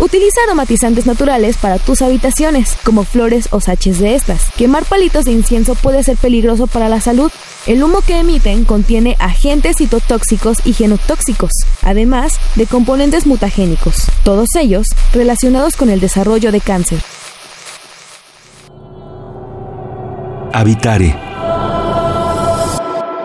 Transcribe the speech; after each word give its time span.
Utiliza 0.00 0.40
aromatizantes 0.46 1.04
naturales 1.04 1.58
para 1.58 1.78
tus 1.78 2.00
habitaciones, 2.00 2.76
como 2.84 3.04
flores 3.04 3.48
o 3.50 3.60
saches 3.60 3.98
de 3.98 4.14
estas. 4.14 4.50
Quemar 4.56 4.86
palitos 4.86 5.26
de 5.26 5.32
incienso 5.32 5.74
puede 5.74 6.02
ser 6.02 6.16
peligroso 6.16 6.66
para 6.66 6.88
la 6.88 7.02
salud. 7.02 7.30
El 7.66 7.82
humo 7.84 8.00
que 8.00 8.18
emiten 8.18 8.64
contiene 8.64 9.16
agentes 9.18 9.76
citotóxicos 9.76 10.58
y 10.64 10.72
genotóxicos, 10.72 11.50
además 11.82 12.40
de 12.56 12.66
componentes 12.66 13.26
mutagénicos, 13.26 14.06
todos 14.24 14.48
ellos 14.58 14.86
relacionados 15.12 15.76
con 15.76 15.90
el 15.90 16.00
desarrollo 16.00 16.50
de 16.50 16.60
cáncer. 16.60 17.00
Habitare 20.54 21.14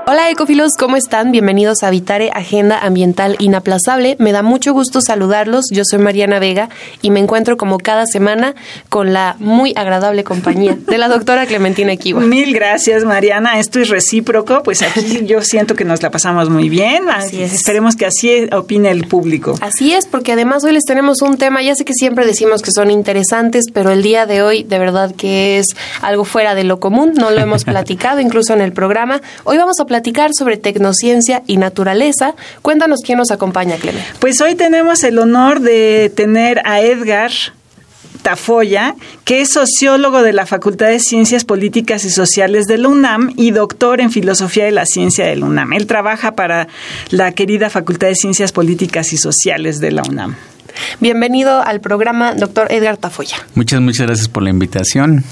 Hola 0.08 0.30
ecofilos, 0.30 0.73
¿cómo 0.77 0.98
están? 0.98 1.32
Bienvenidos 1.32 1.82
a 1.82 1.88
Habitare 1.88 2.30
Agenda 2.32 2.77
Ambiental 2.77 3.38
Inaplazable. 3.40 4.16
Me 4.20 4.34
da 4.34 4.44
mucho 4.44 4.72
gusto 4.72 5.02
saludarlos. 5.02 5.66
Yo 5.72 5.81
soy 5.84 5.98
Mariana 5.98 6.38
Vega 6.38 6.70
y 7.02 7.09
me 7.09 7.20
encuentro 7.20 7.58
como 7.58 7.80
cada 7.80 8.05
semana 8.05 8.54
con 8.90 9.14
la 9.14 9.36
muy 9.40 9.73
agradable 9.76 10.23
compañía 10.23 10.78
de 10.80 11.00
la 11.00 11.08
doctora 11.08 11.45
Clementina 11.48 11.91
Equiwa. 11.91 12.22
Mil 12.22 12.54
gracias, 12.54 13.04
Mariana. 13.04 13.58
Esto 13.58 13.80
es 13.80 13.90
recíproco. 13.90 14.62
Pues 14.62 14.84
aquí 14.84 15.22
yo 15.26 15.41
siento 15.41 15.73
que 15.73 15.86
nos 15.86 16.04
la 16.04 16.12
pasamos 16.12 16.52
muy 16.52 16.70
bien. 16.70 17.09
Así 17.09 17.42
es. 17.42 17.53
Esperemos 17.53 17.95
que 17.95 18.06
así 18.06 18.48
opine 18.52 18.92
el 18.92 19.08
público. 19.08 19.56
Así 19.59 19.92
es, 19.92 20.06
porque 20.06 20.34
además 20.34 20.64
hoy 20.66 20.73
les 20.73 20.84
tenemos 20.84 21.23
un 21.23 21.40
tema, 21.40 21.64
ya 21.64 21.73
sé 21.73 21.84
que 21.84 21.94
siempre 21.95 22.28
decimos 22.28 22.62
que 22.62 22.69
son 22.72 22.92
interesantes, 22.92 23.66
pero 23.73 23.90
el 23.90 24.03
día 24.03 24.28
de 24.28 24.44
hoy 24.44 24.62
de 24.62 24.78
verdad 24.78 25.16
que 25.16 25.58
es 25.58 25.66
algo 26.03 26.25
fuera 26.25 26.53
de 26.53 26.64
lo 26.64 26.80
común. 26.80 27.14
No 27.16 27.31
lo 27.31 27.42
hemos 27.42 27.64
platicado 27.66 28.19
incluso 28.19 28.53
en 28.53 28.62
el 28.62 28.72
programa. 28.72 29.19
Hoy 29.45 29.58
vamos 29.58 29.80
a 29.80 29.86
platicar 29.86 29.94
sobre 30.33 30.57
tecnociencia 30.57 31.43
y 31.47 31.57
naturaleza. 31.57 32.35
Cuéntanos 32.61 33.01
quién 33.03 33.17
nos 33.17 33.31
acompaña, 33.31 33.77
Clemen. 33.77 34.03
Pues 34.19 34.41
hoy 34.41 34.55
tenemos 34.55 35.03
el 35.03 35.19
honor 35.19 35.59
de 35.59 36.11
tener 36.15 36.61
a 36.65 36.81
Edgar 36.81 37.31
Tafoya, 38.21 38.95
que 39.23 39.41
es 39.41 39.51
sociólogo 39.53 40.23
de 40.23 40.33
la 40.33 40.47
Facultad 40.47 40.88
de 40.88 40.99
Ciencias 40.99 41.45
Políticas 41.45 42.05
y 42.05 42.09
Sociales 42.09 42.66
de 42.66 42.79
la 42.79 42.89
UNAM 42.89 43.33
y 43.38 43.51
doctor 43.51 44.01
en 44.01 44.09
Filosofía 44.09 44.66
de 44.66 44.71
la 44.71 44.85
Ciencia 44.88 45.25
de 45.25 45.35
la 45.35 45.45
UNAM. 45.45 45.73
Él 45.73 45.85
trabaja 45.85 46.33
para 46.33 46.67
la 47.11 47.33
querida 47.33 47.69
Facultad 47.69 48.07
de 48.07 48.16
Ciencias 48.16 48.51
Políticas 48.51 49.13
y 49.13 49.17
Sociales 49.17 49.79
de 49.79 49.91
la 49.91 50.01
UNAM. 50.01 50.35
Bienvenido 50.99 51.61
al 51.61 51.81
programa, 51.81 52.33
doctor 52.33 52.71
Edgar 52.71 52.97
Tafoya. 52.97 53.38
Muchas, 53.53 53.79
muchas 53.79 54.07
gracias 54.07 54.27
por 54.27 54.41
la 54.41 54.49
invitación 54.49 55.23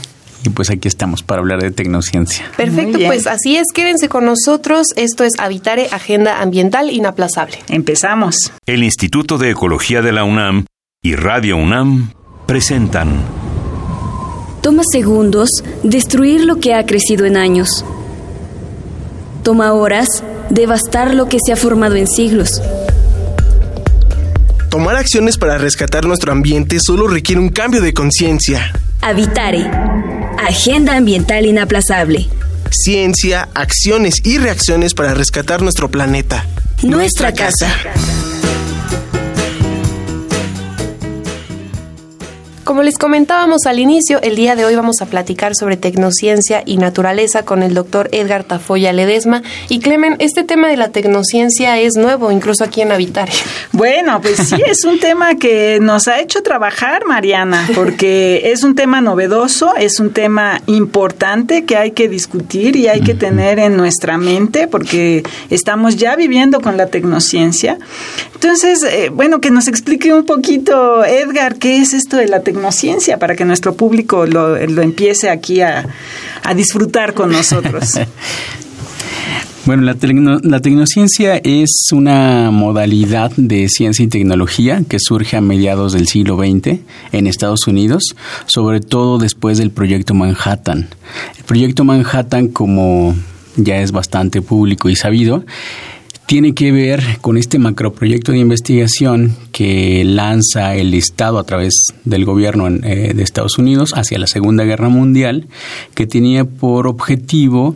y 0.44 0.50
pues 0.50 0.70
aquí 0.70 0.88
estamos 0.88 1.24
para 1.24 1.40
hablar 1.42 1.62
de 1.62 1.72
tecnociencia. 1.72 2.46
Perfecto, 2.58 3.00
pues 3.06 3.28
así 3.28 3.56
es, 3.56 3.68
quédense 3.74 4.10
con 4.10 4.26
nosotros. 4.26 4.88
Esto 4.96 5.24
es 5.24 5.34
Habitare 5.40 5.88
Agenda 5.92 6.42
Ambiental 6.42 6.90
Inaplazable. 6.90 7.60
Empezamos. 7.70 8.52
El 8.66 8.84
Instituto 8.84 9.38
de 9.38 9.52
Ecología 9.52 10.02
de 10.02 10.12
la 10.12 10.24
UNAM 10.24 10.66
y 11.02 11.16
Radio 11.16 11.58
UNAM 11.58 12.12
presentan. 12.46 13.22
Toma 14.62 14.84
segundos 14.90 15.50
destruir 15.84 16.46
lo 16.46 16.60
que 16.60 16.74
ha 16.74 16.86
crecido 16.86 17.26
en 17.26 17.38
años. 17.38 17.86
Toma 19.44 19.74
horas 19.74 20.24
devastar 20.50 21.14
lo 21.14 21.28
que 21.28 21.38
se 21.46 21.52
ha 21.52 21.58
formado 21.58 21.96
en 21.96 22.08
siglos. 22.08 22.62
Tomar 24.70 24.96
acciones 24.96 25.38
para 25.38 25.58
rescatar 25.58 26.06
nuestro 26.06 26.32
ambiente 26.32 26.78
solo 26.82 27.08
requiere 27.08 27.40
un 27.40 27.50
cambio 27.50 27.82
de 27.82 27.94
conciencia. 27.94 28.74
Habitare 29.02 29.70
Agenda 30.48 30.96
Ambiental 30.98 31.46
Inaplazable. 31.46 32.28
Ciencia, 32.70 33.48
acciones 33.54 34.16
y 34.24 34.38
reacciones 34.38 34.94
para 34.94 35.14
rescatar 35.14 35.62
nuestro 35.62 35.90
planeta. 35.90 36.46
Nuestra, 36.82 37.34
casa. 37.34 37.68
Como 42.74 42.82
les 42.82 42.98
comentábamos 42.98 43.68
al 43.68 43.78
inicio, 43.78 44.20
el 44.24 44.36
día 44.36 44.56
de 44.56 44.66
hoy 44.66 44.76
vamos 44.76 45.00
a 45.02 45.06
platicar 45.06 45.54
sobre 45.54 45.78
tecnociencia 45.78 46.64
y 46.66 46.78
naturaleza 46.78 47.46
con 47.46 47.62
el 47.62 47.76
doctor 47.76 48.10
Edgar 48.12 48.46
Tafoya 48.46 48.92
Ledesma. 48.92 49.44
Y 49.70 49.78
Clemen, 49.78 50.16
este 50.18 50.44
tema 50.44 50.70
de 50.70 50.76
la 50.76 50.90
tecnociencia 50.90 51.78
es 51.78 51.98
nuevo, 51.98 52.32
incluso 52.32 52.64
aquí 52.64 52.82
en 52.82 52.92
Habitar. 52.92 53.30
Bueno, 53.74 54.20
pues 54.22 54.38
sí, 54.48 54.56
es 54.66 54.86
un 54.86 55.00
tema 55.00 55.36
que 55.36 55.78
nos 55.84 56.08
ha 56.08 56.20
hecho 56.20 56.42
trabajar, 56.42 57.06
Mariana, 57.06 57.70
porque 57.76 58.42
es 58.46 58.64
un 58.64 58.74
tema 58.74 59.02
novedoso, 59.02 59.76
es 59.76 60.00
un 60.00 60.12
tema 60.12 60.60
importante 60.66 61.66
que 61.66 61.78
hay 61.78 61.92
que 61.92 62.10
discutir 62.10 62.76
y 62.76 62.88
hay 62.88 63.02
que 63.02 63.14
tener 63.14 63.60
en 63.60 63.78
nuestra 63.78 64.18
mente, 64.18 64.68
porque 64.68 65.22
estamos 65.52 65.96
ya 65.96 66.16
viviendo 66.16 66.60
con 66.60 66.76
la 66.78 66.88
tecnociencia. 66.88 67.78
Entonces, 68.34 68.82
eh, 68.82 69.12
bueno, 69.14 69.42
que 69.42 69.52
nos 69.52 69.68
explique 69.68 70.12
un 70.12 70.26
poquito, 70.26 71.06
Edgar, 71.06 71.58
qué 71.58 71.78
es 71.78 71.94
esto 71.94 72.18
de 72.18 72.28
la 72.28 72.40
tecnología 72.40 72.63
tecnociencia 72.64 73.20
para 73.20 73.36
que 73.36 73.44
nuestro 73.44 73.76
público 73.76 74.26
lo, 74.26 74.56
empiece 74.56 75.30
aquí 75.30 75.60
a, 75.60 75.86
disfrutar 76.56 77.14
con 77.14 77.32
nosotros. 77.32 77.92
Bueno, 79.66 79.84
la, 79.84 79.96
la, 80.44 80.60
tecnociencia 80.60 81.38
es 81.38 81.88
una 81.94 82.52
modalidad 82.52 83.32
de 83.38 83.70
ciencia 83.70 84.04
y 84.04 84.10
tecnología 84.10 84.84
que 84.90 84.98
surge 85.00 85.38
a 85.38 85.42
mediados 85.42 85.94
del 85.94 86.06
siglo 86.06 86.36
XX 86.36 86.82
en 87.14 87.28
Estados 87.28 87.66
Unidos, 87.66 88.14
sobre 88.46 88.82
todo 88.82 89.20
después 89.20 89.60
del 89.60 89.72
proyecto 89.72 90.14
Manhattan. 90.16 90.90
El 91.38 91.44
proyecto 91.46 91.86
Manhattan, 91.86 92.50
como 92.50 93.16
ya 93.56 93.78
es 93.78 93.94
bastante 93.94 94.42
público 94.42 94.90
y 94.90 94.98
sabido, 94.98 95.46
tiene 96.26 96.54
que 96.54 96.72
ver 96.72 97.02
con 97.22 97.38
este 97.38 97.60
macroproyecto 97.60 98.32
de 98.32 98.40
investigación 98.40 99.36
que 99.52 100.04
lanza 100.06 100.76
el 100.76 100.94
Estado 100.94 101.38
a 101.38 101.44
través 101.44 101.74
del 102.06 102.26
gobierno 102.26 102.68
eh, 102.68 103.14
de 103.14 103.24
Estados 103.24 103.58
Unidos 103.58 103.94
hacia 103.96 104.18
la 104.20 104.28
Segunda 104.28 104.64
Guerra 104.64 104.90
Mundial, 104.90 105.48
que 105.96 106.08
tenía 106.08 106.46
por 106.46 106.88
objetivo 106.88 107.76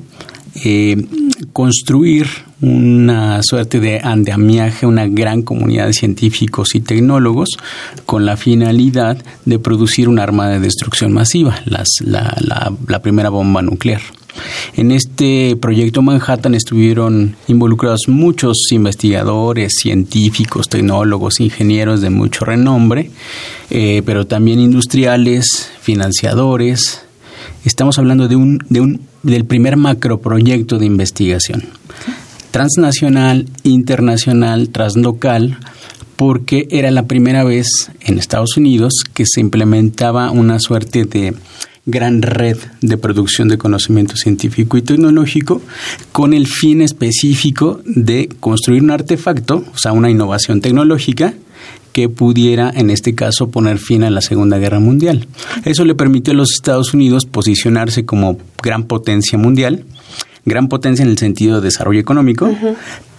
eh, 0.63 1.05
construir 1.53 2.27
una 2.61 3.41
suerte 3.43 3.79
de 3.79 3.99
andamiaje, 3.99 4.87
una 4.87 5.07
gran 5.07 5.43
comunidad 5.43 5.87
de 5.87 5.93
científicos 5.93 6.73
y 6.73 6.79
tecnólogos 6.79 7.49
con 8.05 8.25
la 8.25 8.37
finalidad 8.37 9.23
de 9.45 9.59
producir 9.59 10.09
un 10.09 10.19
arma 10.19 10.49
de 10.49 10.59
destrucción 10.59 11.13
masiva, 11.13 11.61
la 11.65 12.99
primera 13.01 13.29
bomba 13.29 13.61
nuclear. 13.61 14.01
En 14.75 14.91
este 14.91 15.55
proyecto 15.55 16.01
Manhattan 16.01 16.55
estuvieron 16.55 17.35
involucrados 17.47 18.07
muchos 18.07 18.71
investigadores, 18.71 19.73
científicos, 19.79 20.69
tecnólogos, 20.69 21.39
ingenieros 21.39 22.01
de 22.01 22.09
mucho 22.09 22.45
renombre, 22.45 23.11
eh, 23.69 24.01
pero 24.05 24.27
también 24.27 24.59
industriales, 24.59 25.71
financiadores. 25.81 27.01
Estamos 27.65 27.97
hablando 27.99 28.27
de 28.27 28.35
un, 28.35 28.59
de 28.69 28.81
un, 28.81 29.01
del 29.23 29.45
primer 29.45 29.77
macroproyecto 29.77 30.77
de 30.77 30.85
investigación. 30.85 31.63
Transnacional, 32.51 33.47
internacional, 33.63 34.69
translocal, 34.69 35.57
porque 36.17 36.67
era 36.71 36.91
la 36.91 37.05
primera 37.05 37.43
vez 37.43 37.67
en 38.01 38.17
Estados 38.17 38.57
Unidos 38.57 38.93
que 39.13 39.25
se 39.25 39.39
implementaba 39.39 40.31
una 40.31 40.59
suerte 40.59 41.05
de 41.05 41.35
gran 41.87 42.21
red 42.21 42.57
de 42.81 42.97
producción 42.97 43.47
de 43.47 43.57
conocimiento 43.57 44.17
científico 44.17 44.77
y 44.77 44.81
tecnológico 44.81 45.61
con 46.11 46.33
el 46.33 46.45
fin 46.45 46.81
específico 46.81 47.81
de 47.85 48.29
construir 48.39 48.83
un 48.83 48.91
artefacto, 48.91 49.63
o 49.73 49.77
sea, 49.77 49.93
una 49.93 50.11
innovación 50.11 50.61
tecnológica 50.61 51.33
que 51.93 52.09
pudiera, 52.09 52.71
en 52.75 52.91
este 52.91 53.15
caso, 53.15 53.49
poner 53.49 53.79
fin 53.79 54.03
a 54.03 54.11
la 54.11 54.21
Segunda 54.21 54.59
Guerra 54.59 54.79
Mundial. 54.79 55.27
Eso 55.65 55.85
le 55.85 55.95
permitió 55.95 56.33
a 56.33 56.35
los 56.35 56.51
Estados 56.51 56.93
Unidos 56.93 57.25
posicionarse 57.25 58.05
como 58.05 58.37
gran 58.61 58.83
potencia 58.83 59.39
mundial, 59.39 59.83
gran 60.45 60.67
potencia 60.67 61.03
en 61.03 61.09
el 61.09 61.17
sentido 61.17 61.55
de 61.55 61.61
desarrollo 61.61 61.99
económico, 61.99 62.53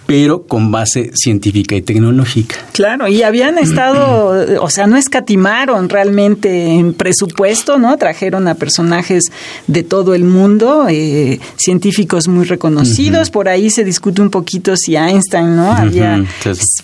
pero 0.09 0.41
con 0.41 0.71
base 0.71 1.11
científica 1.13 1.75
y 1.75 1.83
tecnológica. 1.83 2.55
Claro, 2.71 3.07
y 3.07 3.21
habían 3.21 3.59
estado, 3.59 4.59
o 4.59 4.69
sea, 4.71 4.87
no 4.87 4.97
escatimaron 4.97 5.87
realmente 5.87 6.65
en 6.65 6.95
presupuesto, 6.95 7.77
¿no? 7.77 7.95
Trajeron 7.95 8.47
a 8.47 8.55
personajes 8.55 9.25
de 9.67 9.83
todo 9.83 10.15
el 10.15 10.23
mundo, 10.23 10.87
eh, 10.89 11.39
científicos 11.57 12.27
muy 12.27 12.45
reconocidos, 12.45 13.29
por 13.29 13.49
ahí 13.49 13.69
se 13.69 13.83
discute 13.83 14.19
un 14.23 14.31
poquito 14.31 14.75
si 14.75 14.95
Einstein, 14.95 15.55
¿no? 15.55 15.73
Había 15.73 16.25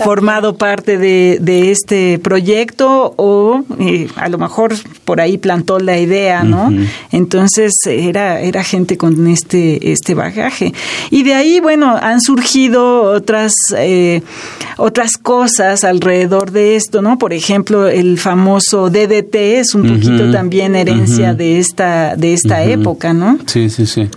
formado 0.03 0.55
parte 0.55 0.99
de, 0.99 1.39
de 1.41 1.71
este 1.71 2.19
proyecto 2.19 3.15
o 3.17 3.63
eh, 3.79 4.07
a 4.17 4.29
lo 4.29 4.37
mejor 4.37 4.75
por 5.03 5.19
ahí 5.19 5.39
plantó 5.39 5.79
la 5.79 5.97
idea, 5.97 6.43
¿no? 6.43 6.71
Entonces 7.11 7.73
era, 7.87 8.39
era 8.41 8.63
gente 8.63 8.97
con 8.97 9.25
este, 9.25 9.91
este 9.91 10.13
bagaje. 10.13 10.75
Y 11.09 11.23
de 11.23 11.33
ahí, 11.33 11.59
bueno, 11.59 11.97
han 11.99 12.21
surgido 12.21 13.14
otras, 13.15 13.53
eh, 13.77 14.21
otras 14.77 15.13
cosas 15.17 15.83
alrededor 15.83 16.51
de 16.51 16.75
esto, 16.75 17.01
¿no? 17.01 17.17
Por 17.17 17.33
ejemplo, 17.33 17.87
el 17.87 18.17
famoso 18.17 18.89
DDT 18.89 19.35
es 19.59 19.75
un 19.75 19.87
poquito 19.87 20.31
también 20.31 20.75
herencia 20.75 21.33
de 21.33 21.59
esta, 21.59 22.15
de 22.15 22.33
esta 22.33 22.63
época, 22.63 23.13
¿no? 23.13 23.39
Sí, 23.45 23.69
sí, 23.69 23.85
sí. 23.85 24.07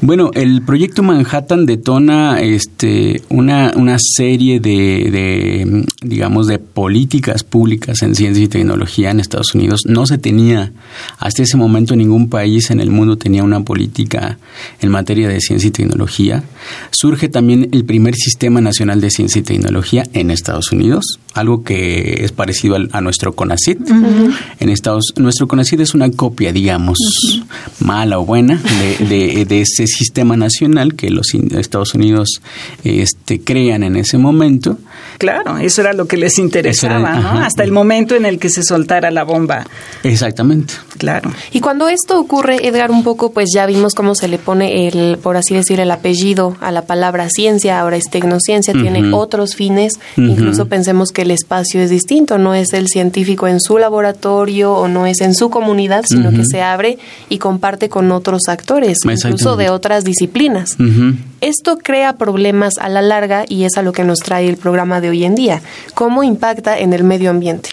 Bueno, 0.00 0.30
el 0.34 0.62
proyecto 0.62 1.02
Manhattan 1.02 1.66
detona 1.66 2.40
este, 2.40 3.22
una, 3.28 3.72
una 3.76 3.96
serie 3.98 4.60
de, 4.60 4.70
de, 5.10 5.86
digamos, 6.02 6.46
de 6.46 6.58
políticas 6.58 7.44
públicas 7.44 8.02
en 8.02 8.14
ciencia 8.14 8.42
y 8.42 8.48
tecnología 8.48 9.10
en 9.10 9.20
Estados 9.20 9.54
Unidos. 9.54 9.82
No 9.84 10.06
se 10.06 10.16
tenía 10.16 10.72
hasta 11.18 11.42
ese 11.42 11.58
momento 11.58 11.94
ningún 11.94 12.30
país 12.30 12.70
en 12.70 12.80
el 12.80 12.90
mundo 12.90 13.18
tenía 13.18 13.44
una 13.44 13.60
política 13.62 14.38
en 14.80 14.90
materia 14.90 15.28
de 15.28 15.40
ciencia 15.40 15.68
y 15.68 15.72
tecnología. 15.72 16.42
Surge 16.90 17.28
también 17.28 17.68
el 17.72 17.84
primer 17.84 18.14
Sistema 18.14 18.62
Nacional 18.62 19.00
de 19.02 19.10
Ciencia 19.10 19.40
y 19.40 19.42
Tecnología 19.42 20.04
en 20.14 20.30
Estados 20.30 20.72
Unidos, 20.72 21.18
algo 21.34 21.64
que 21.64 22.24
es 22.24 22.32
parecido 22.32 22.76
a, 22.92 23.00
nuestro 23.02 23.34
CONACIT. 23.34 23.78
En 24.58 24.68
Estados 24.70 25.12
nuestro 25.16 25.48
CONACIT 25.48 25.80
es 25.80 25.94
una 25.94 26.10
copia, 26.10 26.52
digamos, 26.52 26.98
mala 27.80 28.18
o 28.18 28.24
buena 28.24 28.60
de, 29.08 29.44
de, 29.44 29.60
ese 29.60 29.86
sistema 29.86 30.36
nacional 30.36 30.94
que 30.94 31.10
los 31.10 31.34
Estados 31.34 31.94
Unidos 31.94 32.40
este, 32.84 33.40
crean 33.40 33.82
en 33.82 33.96
ese 33.96 34.16
momento. 34.16 34.78
Claro, 35.20 35.58
eso 35.58 35.82
era 35.82 35.92
lo 35.92 36.06
que 36.06 36.16
les 36.16 36.38
interesaba, 36.38 37.12
¿no? 37.16 37.40
Hasta 37.40 37.62
el 37.62 37.72
momento 37.72 38.14
en 38.14 38.24
el 38.24 38.38
que 38.38 38.48
se 38.48 38.62
soltara 38.62 39.10
la 39.10 39.22
bomba. 39.22 39.66
Exactamente. 40.02 40.72
Claro. 40.96 41.30
Y 41.52 41.60
cuando 41.60 41.90
esto 41.90 42.18
ocurre, 42.18 42.66
Edgar, 42.66 42.90
un 42.90 43.04
poco, 43.04 43.30
pues 43.30 43.50
ya 43.54 43.66
vimos 43.66 43.94
cómo 43.94 44.14
se 44.14 44.28
le 44.28 44.38
pone 44.38 44.88
el, 44.88 45.18
por 45.18 45.36
así 45.36 45.54
decir, 45.54 45.78
el 45.78 45.90
apellido 45.90 46.56
a 46.62 46.72
la 46.72 46.86
palabra 46.86 47.28
ciencia, 47.28 47.80
ahora 47.80 47.98
es 47.98 48.04
tecnociencia, 48.10 48.72
tiene 48.72 49.12
otros 49.12 49.56
fines, 49.56 50.00
incluso 50.16 50.68
pensemos 50.68 51.12
que 51.12 51.20
el 51.20 51.32
espacio 51.32 51.82
es 51.82 51.90
distinto, 51.90 52.38
no 52.38 52.54
es 52.54 52.72
el 52.72 52.88
científico 52.88 53.46
en 53.46 53.60
su 53.60 53.76
laboratorio 53.76 54.72
o 54.72 54.88
no 54.88 55.04
es 55.04 55.20
en 55.20 55.34
su 55.34 55.50
comunidad, 55.50 56.06
sino 56.08 56.30
que 56.30 56.46
se 56.50 56.62
abre 56.62 56.96
y 57.28 57.36
comparte 57.36 57.90
con 57.90 58.10
otros 58.10 58.48
actores, 58.48 59.00
incluso 59.04 59.56
de 59.56 59.68
otras 59.68 60.02
disciplinas. 60.02 60.78
Esto 61.42 61.78
crea 61.78 62.14
problemas 62.14 62.74
a 62.78 62.88
la 62.88 63.02
larga 63.02 63.44
y 63.46 63.64
es 63.64 63.76
a 63.76 63.82
lo 63.82 63.92
que 63.92 64.04
nos 64.04 64.18
trae 64.18 64.48
el 64.48 64.56
programa 64.56 65.00
de 65.00 65.09
hoy 65.10 65.24
en 65.24 65.34
día. 65.34 65.62
¿Cómo 65.94 66.22
impacta 66.22 66.78
en 66.78 66.92
el 66.92 67.04
medio 67.04 67.30
ambiente? 67.30 67.70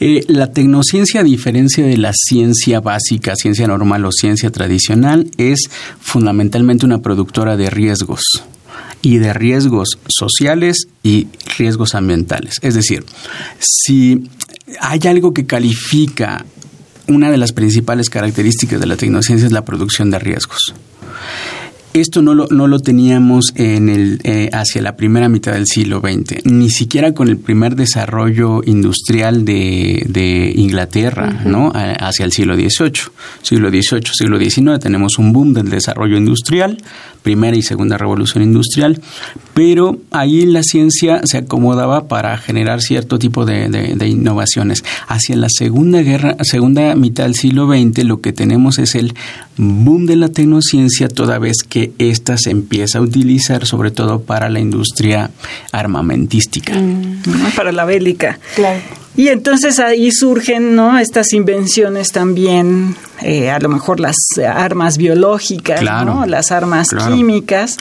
Eh, 0.00 0.24
la 0.28 0.50
tecnociencia, 0.50 1.20
a 1.20 1.24
diferencia 1.24 1.84
de 1.84 1.96
la 1.96 2.12
ciencia 2.14 2.80
básica, 2.80 3.34
ciencia 3.36 3.66
normal 3.66 4.04
o 4.04 4.12
ciencia 4.12 4.50
tradicional, 4.50 5.30
es 5.36 5.68
fundamentalmente 6.00 6.86
una 6.86 7.02
productora 7.02 7.56
de 7.56 7.70
riesgos 7.70 8.22
y 9.02 9.18
de 9.18 9.32
riesgos 9.32 9.98
sociales 10.08 10.88
y 11.02 11.28
riesgos 11.58 11.94
ambientales. 11.94 12.54
Es 12.62 12.74
decir, 12.74 13.04
si 13.58 14.28
hay 14.80 15.00
algo 15.06 15.32
que 15.32 15.46
califica 15.46 16.44
una 17.08 17.30
de 17.30 17.36
las 17.36 17.52
principales 17.52 18.10
características 18.10 18.80
de 18.80 18.86
la 18.86 18.96
tecnociencia 18.96 19.46
es 19.46 19.52
la 19.52 19.64
producción 19.64 20.10
de 20.10 20.18
riesgos. 20.18 20.74
Esto 21.96 22.20
no 22.20 22.34
lo, 22.34 22.46
no 22.50 22.68
lo 22.68 22.80
teníamos 22.80 23.54
en 23.54 23.88
el, 23.88 24.20
eh, 24.22 24.50
hacia 24.52 24.82
la 24.82 24.96
primera 24.98 25.30
mitad 25.30 25.54
del 25.54 25.66
siglo 25.66 26.00
XX, 26.00 26.44
ni 26.44 26.68
siquiera 26.68 27.14
con 27.14 27.28
el 27.28 27.38
primer 27.38 27.74
desarrollo 27.74 28.60
industrial 28.66 29.46
de, 29.46 30.04
de 30.06 30.52
Inglaterra, 30.56 31.40
¿no? 31.46 31.72
hacia 31.74 32.26
el 32.26 32.32
siglo 32.32 32.54
XVIII. 32.54 33.00
Siglo 33.40 33.70
XVIII, 33.70 34.02
siglo 34.12 34.38
XIX 34.38 34.78
tenemos 34.78 35.18
un 35.18 35.32
boom 35.32 35.54
del 35.54 35.70
desarrollo 35.70 36.18
industrial, 36.18 36.76
primera 37.22 37.56
y 37.56 37.62
segunda 37.62 37.96
revolución 37.96 38.44
industrial, 38.44 39.00
pero 39.54 39.98
ahí 40.10 40.44
la 40.44 40.62
ciencia 40.62 41.22
se 41.24 41.38
acomodaba 41.38 42.08
para 42.08 42.36
generar 42.36 42.82
cierto 42.82 43.18
tipo 43.18 43.46
de, 43.46 43.70
de 43.70 44.06
innovaciones. 44.06 44.84
Hacia 45.08 45.34
la 45.34 45.48
segunda 45.48 46.02
guerra, 46.02 46.36
segunda 46.42 46.94
mitad 46.94 47.24
del 47.24 47.36
siglo 47.36 47.66
XX, 47.66 48.04
lo 48.04 48.20
que 48.20 48.34
tenemos 48.34 48.78
es 48.78 48.94
el 48.94 49.14
boom 49.56 50.04
de 50.04 50.16
la 50.16 50.28
tecnociencia, 50.28 51.08
toda 51.08 51.38
vez 51.38 51.56
que 51.66 51.85
esta 51.98 52.36
se 52.36 52.50
empieza 52.50 52.98
a 52.98 53.02
utilizar 53.02 53.66
sobre 53.66 53.90
todo 53.90 54.20
para 54.20 54.48
la 54.48 54.60
industria 54.60 55.30
armamentística. 55.72 56.74
Mm. 56.74 57.22
Para 57.56 57.72
la 57.72 57.84
bélica. 57.84 58.38
Y 59.16 59.28
entonces 59.28 59.78
ahí 59.78 60.10
surgen 60.12 60.76
¿no? 60.76 60.98
estas 60.98 61.32
invenciones 61.32 62.12
también, 62.12 62.94
eh, 63.22 63.50
a 63.50 63.58
lo 63.58 63.70
mejor 63.70 63.98
las 63.98 64.16
armas 64.46 64.98
biológicas, 64.98 65.82
¿no? 66.04 66.26
las 66.26 66.52
armas 66.52 66.88
químicas, 67.08 67.78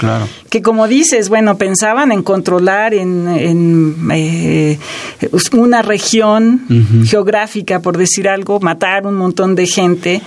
que 0.49 0.61
como 0.61 0.87
dices, 0.87 1.27
bueno, 1.27 1.57
pensaban 1.57 2.13
en 2.13 2.23
controlar 2.23 2.93
en, 2.93 3.97
eh, 4.13 4.79
una 5.51 5.81
región 5.81 6.61
geográfica, 7.05 7.81
por 7.81 7.97
decir 7.97 8.29
algo, 8.29 8.61
matar 8.61 9.05
un 9.05 9.15
montón 9.15 9.55
de 9.55 9.67
gente 9.67 10.21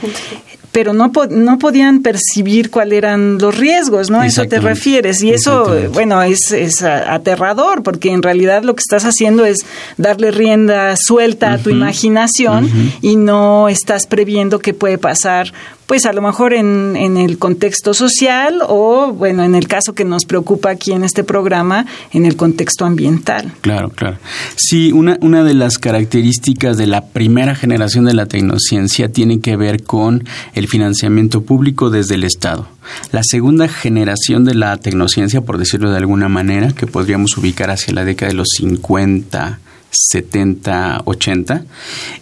pero 0.72 0.92
no, 0.92 1.10
no 1.30 1.58
podían 1.58 2.02
percibir 2.02 2.70
cuáles 2.70 2.98
eran 2.98 3.38
los 3.38 3.56
riesgos, 3.56 4.10
¿no? 4.10 4.20
A 4.20 4.26
eso 4.26 4.44
te 4.46 4.60
refieres. 4.60 5.22
Y 5.22 5.30
eso, 5.30 5.74
bueno, 5.92 6.22
es, 6.22 6.52
es, 6.52 6.82
aterrador, 6.82 7.82
porque 7.82 8.10
en 8.10 8.22
realidad 8.22 8.62
lo 8.62 8.74
que 8.74 8.80
estás 8.80 9.04
haciendo 9.04 9.44
es 9.44 9.58
darle 9.96 10.30
rienda 10.30 10.94
suelta 10.96 11.52
a 11.52 11.58
tu 11.58 11.70
imaginación 11.70 12.70
y 13.00 13.16
no 13.16 13.68
estás 13.68 14.06
previendo 14.06 14.58
qué 14.58 14.74
puede 14.74 14.98
pasar 14.98 15.52
pues 15.88 16.05
a 16.05 16.12
lo 16.12 16.20
mejor 16.20 16.52
en, 16.52 17.17
el 17.17 17.38
contexto 17.38 17.94
social 17.94 18.61
o, 18.69 19.11
bueno, 19.11 19.43
en 19.43 19.55
el 19.55 19.67
caso 19.67 19.94
que 19.94 20.05
nos 20.05 20.26
preocupa 20.26 20.69
aquí 20.69 20.93
en 20.93 21.02
este 21.02 21.25
programa, 21.25 21.87
en 22.12 22.26
el 22.26 22.37
contexto 22.37 22.85
ambiental. 22.85 23.55
Claro, 23.62 23.88
claro. 23.88 24.19
Sí, 24.55 24.93
una, 24.93 25.17
una 25.23 25.44
de 25.44 25.55
las 25.55 25.79
características 25.79 26.76
de 26.76 26.87
la 26.87 27.06
primera 27.06 27.55
generación 27.55 28.05
de 28.05 28.12
la 28.12 28.26
tecnociencia 28.26 29.11
tiene 29.11 29.40
que 29.40 29.56
ver 29.56 29.82
con 29.82 30.25
el 30.52 30.69
financiamiento 30.69 31.40
público 31.40 31.88
desde 31.88 32.17
el 32.17 32.25
Estado. 32.25 32.69
La 33.11 33.23
segunda 33.25 33.67
generación 33.67 34.44
de 34.44 34.55
la 34.55 34.76
tecnociencia, 34.76 35.40
por 35.40 35.56
decirlo 35.56 35.90
de 35.90 35.96
alguna 35.96 36.29
manera, 36.29 36.73
que 36.73 36.87
podríamos 36.87 37.38
ubicar 37.38 37.70
hacia 37.70 37.94
la 37.94 38.05
década 38.05 38.31
de 38.31 38.37
los 38.37 38.49
50, 38.58 39.58
70, 39.90 41.02
80, 41.05 41.64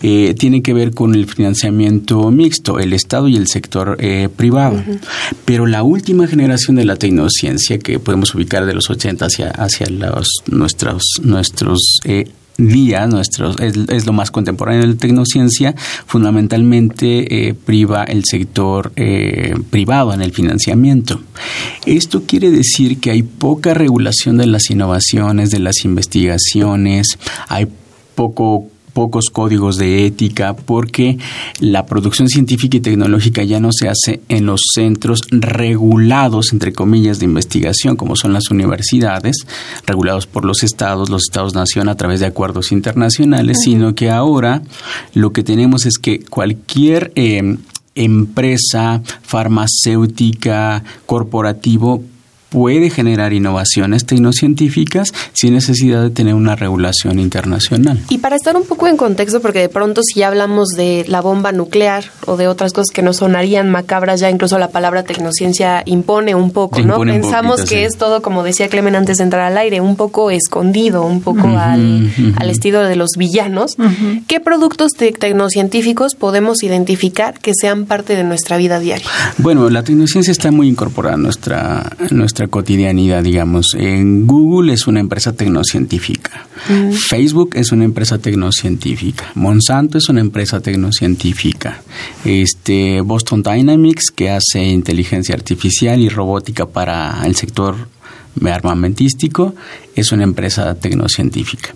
eh, 0.03 0.35
tiene 0.39 0.63
que 0.63 0.73
ver 0.73 0.93
con 0.93 1.15
el 1.15 1.27
financiamiento 1.27 2.31
mixto, 2.31 2.79
el 2.79 2.93
Estado 2.93 3.29
y 3.29 3.37
el 3.37 3.49
sector 3.49 3.97
eh, 4.01 4.29
privado. 4.35 4.83
Pero 5.45 5.67
la 5.67 5.83
última 5.83 6.27
generación 6.27 6.77
de 6.77 6.85
la 6.85 6.97
tecnociencia, 6.97 7.79
que 7.79 7.99
podemos 7.99 8.35
ubicar 8.35 8.67
de 8.67 8.75
los 8.75 8.91
80 8.91 9.27
hacia, 9.27 9.51
hacia 9.51 9.89
los, 9.89 10.29
nuestros, 10.47 11.03
nuestros 11.23 11.99
eh, 12.05 12.27
día, 12.59 13.07
nuestro, 13.07 13.55
es, 13.59 14.07
lo 14.07 14.13
más 14.13 14.31
contemporáneo 14.31 14.83
de 14.83 14.89
la 14.89 14.97
tecnociencia, 14.97 15.75
fundamentalmente 16.07 17.49
eh, 17.49 17.55
priva 17.55 18.05
el 18.05 18.25
sector 18.25 18.93
eh, 18.97 19.55
privado 19.71 20.13
en 20.15 20.23
el 20.23 20.33
financiamiento. 20.33 21.21
Esto 21.85 22.23
quiere 22.27 22.51
decir 22.51 22.99
que 22.99 23.11
hay 23.11 23.23
poca 23.23 23.75
regulación 23.75 24.39
de 24.39 24.47
las 24.47 24.71
innovaciones, 24.71 25.51
de 25.51 25.59
las 25.59 25.85
investigaciones, 25.85 27.19
hay 27.49 27.67
poco 28.15 28.69
pocos 28.97 29.27
códigos 29.31 29.77
de 29.77 30.07
ética 30.07 30.57
porque 30.57 31.19
la 31.61 31.85
producción 31.85 32.29
científica 32.29 32.79
y 32.79 32.81
tecnológica 32.81 33.45
ya 33.45 33.61
no 33.61 33.69
se 33.71 33.91
hace 33.91 34.23
en 34.31 34.47
los 34.47 34.63
centros 34.73 35.21
regulados, 35.31 36.55
entre 36.55 36.73
comillas, 36.73 37.19
de 37.19 37.27
investigación, 37.27 37.97
como 37.97 38.17
son 38.17 38.33
las 38.33 38.51
universidades, 38.51 39.37
regulados 39.87 40.27
por 40.27 40.47
los 40.47 40.63
estados, 40.63 41.11
los 41.11 41.25
estados-nación 41.25 41.91
a 41.91 41.97
través 41.97 42.21
de 42.21 42.27
acuerdos 42.27 42.73
internacionales, 42.73 43.59
sino 43.63 43.95
que 43.95 44.09
ahora 44.09 44.63
lo 45.13 45.31
que 45.31 45.43
tenemos 45.43 45.85
es 45.85 45.99
que 45.99 46.21
cualquier 46.21 47.13
eh, 47.17 47.59
empresa 47.95 49.03
farmacéutica, 49.21 50.85
corporativo, 51.05 52.03
puede 52.57 52.89
generar 52.89 53.35
innovaciones 53.35 54.07
tecnocientíficas 54.07 55.13
sin 55.35 55.53
necesidad 55.53 56.03
de 56.03 56.09
tener 56.09 56.33
una 56.33 56.57
regulación 56.57 57.19
internacional. 57.19 58.01
Y 58.09 58.17
para 58.17 58.35
estar 58.35 58.57
un 58.57 58.65
poco 58.65 58.87
en 58.87 58.97
contexto, 58.97 59.43
porque 59.43 59.59
de 59.59 59.69
pronto 59.69 60.01
si 60.03 60.21
ya 60.21 60.29
hablamos 60.29 60.69
de 60.71 61.05
la 61.07 61.21
bomba 61.21 61.53
nuclear 61.53 62.05
o 62.25 62.39
de 62.39 62.49
otras 62.49 62.73
cosas 62.73 62.95
que 62.95 63.03
no 63.03 63.13
sonarían 63.13 63.69
macabras, 63.69 64.21
ya 64.21 64.31
incluso 64.31 64.59
la 64.59 64.69
palabra 64.69 65.03
tecnociencia 65.03 65.83
impone 65.85 66.35
un 66.35 66.51
poco, 66.51 66.81
¿no? 66.81 66.99
Pensamos 67.01 67.61
que 67.67 67.85
es 67.85 67.99
todo, 67.99 68.23
como 68.23 68.43
decía 68.43 68.71
Clemen 68.71 68.97
antes 68.97 69.19
de 69.19 69.25
entrar 69.25 69.43
al 69.43 69.59
aire, 69.59 69.83
un 69.83 69.97
poco 69.97 70.31
escondido, 70.31 71.05
un 71.05 71.21
poco 71.21 71.49
al, 71.49 72.11
estilo 72.49 72.85
de 72.85 72.97
los 72.97 73.11
villanos. 73.19 73.77
¿Qué 74.29 74.41
productos 74.41 74.93
tecnocientíficos 74.93 76.15
podemos 76.15 76.63
identificar 76.63 77.39
que 77.39 77.53
sean 77.55 77.85
parte 77.85 78.17
de 78.17 78.25
nuestra 78.25 78.57
vida 78.57 78.81
diaria? 78.81 79.07
Bueno, 79.37 79.69
la 79.69 79.83
tecnociencia 79.83 80.33
está 80.33 80.51
muy 80.51 80.69
incorporada 80.69 81.17
en 81.17 81.23
nuestra, 81.25 81.93
nuestra 82.11 82.46
cotidianidad, 82.49 83.23
digamos. 83.23 83.75
En 83.75 84.27
Google 84.27 84.73
es 84.73 84.87
una 84.87 85.01
empresa 85.01 85.33
tecnocientífica. 85.33 86.47
Mm. 86.69 86.93
Facebook 86.93 87.51
es 87.55 87.73
una 87.73 87.85
empresa 87.85 88.19
tecnocientífica. 88.19 89.31
Monsanto 89.35 89.99
es 89.99 90.09
una 90.09 90.21
empresa 90.21 90.61
tecnocientífica. 90.61 91.83
Este, 92.25 93.01
Boston 93.01 93.43
Dynamics, 93.43 94.11
que 94.15 94.31
hace 94.31 94.65
inteligencia 94.65 95.35
artificial 95.35 96.01
y 96.01 96.09
robótica 96.09 96.67
para 96.67 97.23
el 97.25 97.37
sector 97.37 97.89
armamentístico 98.45 99.55
es 99.95 100.13
una 100.13 100.25
empresa 100.25 100.75
tecnocientífica. 100.75 101.75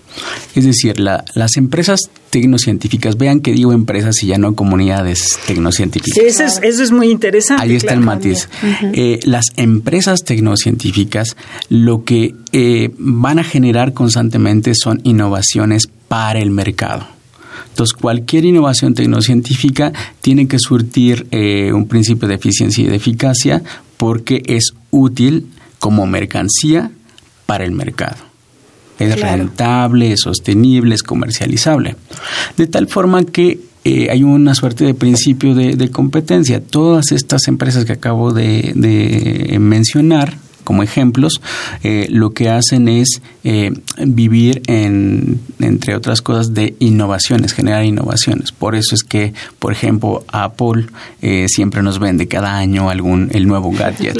Es 0.55 0.65
decir, 0.65 0.99
las 0.99 1.57
empresas 1.57 2.01
tecnocientíficas, 2.29 3.17
vean 3.17 3.41
que 3.41 3.51
digo 3.51 3.73
empresas 3.73 4.23
y 4.23 4.27
ya 4.27 4.37
no 4.37 4.55
comunidades 4.55 5.37
tecnocientíficas. 5.45 6.17
eso, 6.17 6.83
es, 6.83 6.91
muy 6.91 7.09
interesante. 7.09 7.63
Ahí 7.63 7.75
está 7.75 7.93
el 7.93 7.99
matiz. 7.99 8.47
Eh, 8.93 9.19
las 9.23 9.45
empresas 9.57 10.23
tecnocientíficas 10.23 11.35
lo 11.69 12.03
que 12.03 12.35
eh, 12.53 12.91
van 12.97 13.39
a 13.39 13.43
generar 13.43 13.93
constantemente 13.93 14.73
son 14.75 15.01
innovaciones 15.03 15.87
para 16.07 16.39
el 16.39 16.51
mercado. 16.51 17.05
Entonces, 17.69 17.93
cualquier 17.93 18.45
innovación 18.45 18.93
tecnocientífica 18.93 19.91
tiene 20.19 20.47
que 20.47 20.57
surtir 20.59 21.27
eh, 21.31 21.71
un 21.73 21.87
principio 21.87 22.27
de 22.27 22.35
eficiencia 22.35 22.83
y 22.83 22.87
de 22.87 22.95
eficacia 22.95 23.61
porque 23.97 24.41
es 24.45 24.73
útil 24.89 25.47
como 25.81 26.05
mercancía 26.05 26.91
para 27.47 27.65
el 27.65 27.71
mercado. 27.71 28.17
Es 28.99 29.19
rentable, 29.19 30.11
es 30.11 30.21
sostenible, 30.21 30.93
es 30.93 31.01
comercializable. 31.01 31.95
De 32.55 32.67
tal 32.67 32.87
forma 32.87 33.23
que 33.23 33.59
eh, 33.83 34.09
hay 34.11 34.21
una 34.21 34.53
suerte 34.53 34.85
de 34.85 34.93
principio 34.93 35.55
de, 35.55 35.89
competencia. 35.89 36.61
Todas 36.61 37.11
estas 37.11 37.47
empresas 37.47 37.83
que 37.85 37.93
acabo 37.93 38.31
de 38.31 39.57
mencionar 39.59 40.37
como 40.63 40.83
ejemplos, 40.83 41.41
eh, 41.83 42.07
lo 42.09 42.33
que 42.33 42.49
hacen 42.49 42.87
es 42.87 43.21
eh, 43.43 43.71
vivir 43.97 44.61
en, 44.67 45.39
entre 45.59 45.95
otras 45.95 46.21
cosas, 46.21 46.53
de 46.53 46.75
innovaciones, 46.79 47.53
generar 47.53 47.83
innovaciones. 47.83 48.51
Por 48.51 48.75
eso 48.75 48.95
es 48.95 49.03
que, 49.03 49.33
por 49.59 49.71
ejemplo, 49.71 50.23
Apple 50.27 50.87
eh, 51.21 51.45
siempre 51.47 51.81
nos 51.81 51.99
vende 51.99 52.27
cada 52.27 52.57
año 52.57 52.89
algún 52.89 53.29
el 53.33 53.47
nuevo 53.47 53.71
gadget, 53.77 54.17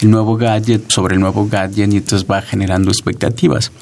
el 0.00 0.10
nuevo 0.10 0.36
gadget 0.36 0.90
sobre 0.90 1.14
el 1.14 1.20
nuevo 1.20 1.46
gadget 1.48 1.92
y 1.92 1.96
entonces 1.96 2.28
va 2.28 2.42
generando 2.42 2.90
expectativas. 2.90 3.72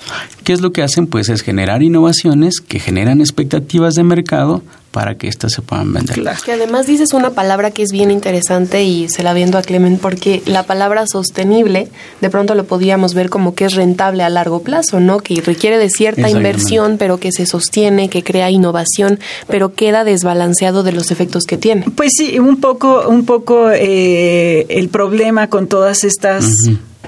¿Qué 0.45 0.53
es 0.53 0.61
lo 0.61 0.73
que 0.73 0.83
hacen? 0.83 1.07
Pues 1.07 1.29
es 1.29 1.43
generar 1.43 1.83
innovaciones 1.83 2.61
que 2.61 2.81
generan 2.81 3.21
expectativas 3.21 3.95
de 3.95 4.03
mercado 4.03 4.63
para 4.91 5.15
que 5.17 5.29
éstas 5.29 5.53
se 5.53 5.63
puedan 5.63 5.93
vender. 5.93 6.17
Claro. 6.17 6.39
Que 6.45 6.53
además 6.53 6.87
dices 6.87 7.13
una 7.13 7.31
palabra 7.31 7.71
que 7.71 7.83
es 7.83 7.93
bien 7.93 8.11
interesante 8.11 8.83
y 8.83 9.09
se 9.09 9.23
la 9.23 9.33
viendo 9.33 9.57
a 9.57 9.63
Clement 9.63 10.01
porque 10.01 10.43
la 10.47 10.65
palabra 10.65 11.07
sostenible 11.07 11.89
de 12.21 12.31
pronto 12.31 12.55
lo 12.55 12.65
podíamos 12.65 13.15
ver 13.15 13.31
como 13.31 13.55
que 13.55 13.67
es 13.67 13.75
rentable 13.75 14.23
a 14.23 14.29
largo 14.29 14.63
plazo, 14.63 14.99
¿no? 14.99 15.21
Que 15.21 15.41
requiere 15.41 15.79
de 15.79 15.91
cierta 15.91 16.29
inversión, 16.29 16.97
pero 16.99 17.19
que 17.19 17.31
se 17.31 17.47
sostiene, 17.47 18.09
que 18.09 18.25
crea 18.25 18.51
innovación, 18.51 19.21
pero 19.47 19.75
queda 19.75 20.05
desbalanceado 20.05 20.83
de 20.83 20.93
los 20.93 21.11
efectos 21.11 21.45
que 21.45 21.57
tiene. 21.57 21.87
Pues 21.95 22.13
sí, 22.17 22.39
un 22.39 22.61
poco, 22.61 23.09
un 23.09 23.25
poco 23.25 23.71
eh, 23.71 24.67
el 24.69 24.89
problema 24.89 25.49
con 25.49 25.69
todas 25.69 26.05
estas 26.05 26.53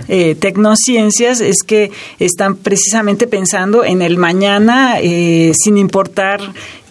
eh, 0.09 0.35
tecnociencias 0.35 1.41
es 1.41 1.63
que 1.67 1.91
están 2.19 2.57
precisamente 2.57 3.27
pensando 3.27 3.85
en 3.85 4.03
el 4.03 4.17
mañana 4.17 5.01
eh, 5.01 5.53
sin 5.55 5.79
importar 5.79 6.41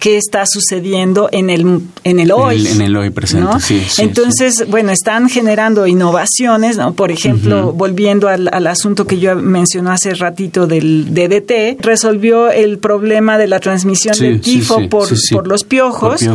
qué 0.01 0.17
está 0.17 0.45
sucediendo 0.47 1.29
en 1.31 1.51
el, 1.51 1.79
en 2.03 2.19
el 2.19 2.31
hoy. 2.31 2.67
En 2.67 2.81
el, 2.81 2.97
hoy 2.97 3.11
presente, 3.11 3.59
sí, 3.59 3.83
Entonces, 3.99 4.65
bueno, 4.67 4.91
están 4.91 5.29
generando 5.29 5.85
innovaciones, 5.85 6.75
¿no? 6.75 6.93
Por 6.93 7.11
ejemplo, 7.11 7.71
volviendo 7.71 8.27
al, 8.27 8.65
asunto 8.65 9.05
que 9.05 9.19
yo 9.19 9.35
mencioné 9.35 9.91
hace 9.91 10.15
ratito 10.15 10.65
del 10.65 11.13
DDT, 11.13 11.85
resolvió 11.85 12.49
el 12.49 12.79
problema 12.79 13.37
de 13.37 13.47
la 13.47 13.59
transmisión 13.59 14.17
del 14.17 14.41
tifo 14.41 14.89
por, 14.89 15.07
por, 15.31 15.47
los 15.47 15.63
piojos, 15.63 16.27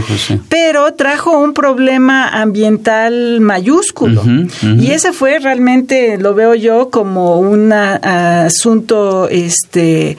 pero 0.49 0.95
trajo 0.95 1.37
un 1.37 1.53
problema 1.53 2.29
ambiental 2.29 3.41
mayúsculo. 3.41 4.23
Y 4.63 4.93
ese 4.93 5.13
fue 5.13 5.41
realmente, 5.41 6.19
lo 6.19 6.35
veo 6.35 6.55
yo 6.55 6.66
como 6.91 7.41
un 7.41 7.73
asunto, 7.73 9.29
este, 9.29 10.17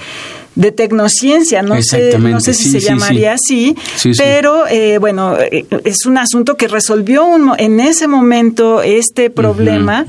de 0.58 0.72
tecnociencia, 0.72 1.62
no 1.62 1.82
sé, 1.84 2.18
no 2.18 2.42
sé 2.42 2.54
si 2.54 2.70
se 2.72 2.80
llamaría 2.80 3.34
así, 3.34 3.76
pero 4.18 4.68
eh, 4.68 4.98
bueno, 4.98 5.38
eh, 5.38 5.66
es 5.84 6.06
un 6.08 6.18
asunto 6.18 6.58
que 6.58 6.68
resolvió 6.68 7.28
en 7.58 7.80
ese 7.80 8.08
momento 8.08 8.82
este 8.82 9.30
problema 9.30 10.04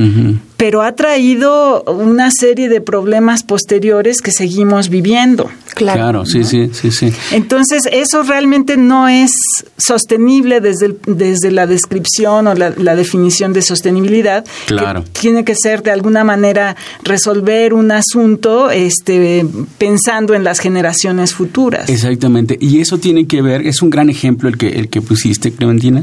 pero 0.59 0.83
ha 0.83 0.93
traído 0.97 1.85
una 1.85 2.31
serie 2.33 2.69
de 2.69 2.81
problemas 2.81 3.45
posteriores 3.45 4.21
que 4.21 4.33
seguimos 4.33 4.89
viviendo. 4.89 5.49
Claro, 5.77 6.27
sí, 6.27 6.43
sí, 6.43 6.71
sí, 6.73 6.91
sí. 6.91 7.13
Entonces, 7.31 7.89
eso 7.93 8.25
realmente 8.25 8.77
no 8.77 9.09
es 9.09 9.31
sostenible 9.77 10.61
desde, 10.61 10.97
desde 11.07 11.53
la 11.53 11.69
descripción 11.69 12.49
o 12.49 12.55
la, 12.55 12.97
definición 12.97 13.53
de 13.53 13.63
sostenibilidad. 13.63 14.45
Claro. 14.67 15.05
tiene 15.13 15.45
que 15.45 15.55
ser 15.55 15.85
de 15.85 15.93
alguna 15.93 16.25
manera 16.25 16.75
resolver 17.05 17.73
un 17.73 17.93
asunto 17.93 18.73
este, 18.73 19.47
pensando 19.79 20.35
en 20.35 20.43
las 20.43 20.59
generaciones 20.59 21.35
futuras. 21.35 21.89
Exactamente. 21.89 22.59
Y 22.61 22.81
eso 22.81 22.99
tiene 22.99 23.29
que 23.29 23.43
ver, 23.43 23.65
es 23.65 23.81
un 23.81 23.91
gran 23.91 24.11
ejemplo 24.11 24.49
el 24.49 24.59
que, 24.59 24.71
el 24.71 24.89
que 24.89 25.03
pusiste, 25.03 25.53
Clementina, 25.53 26.03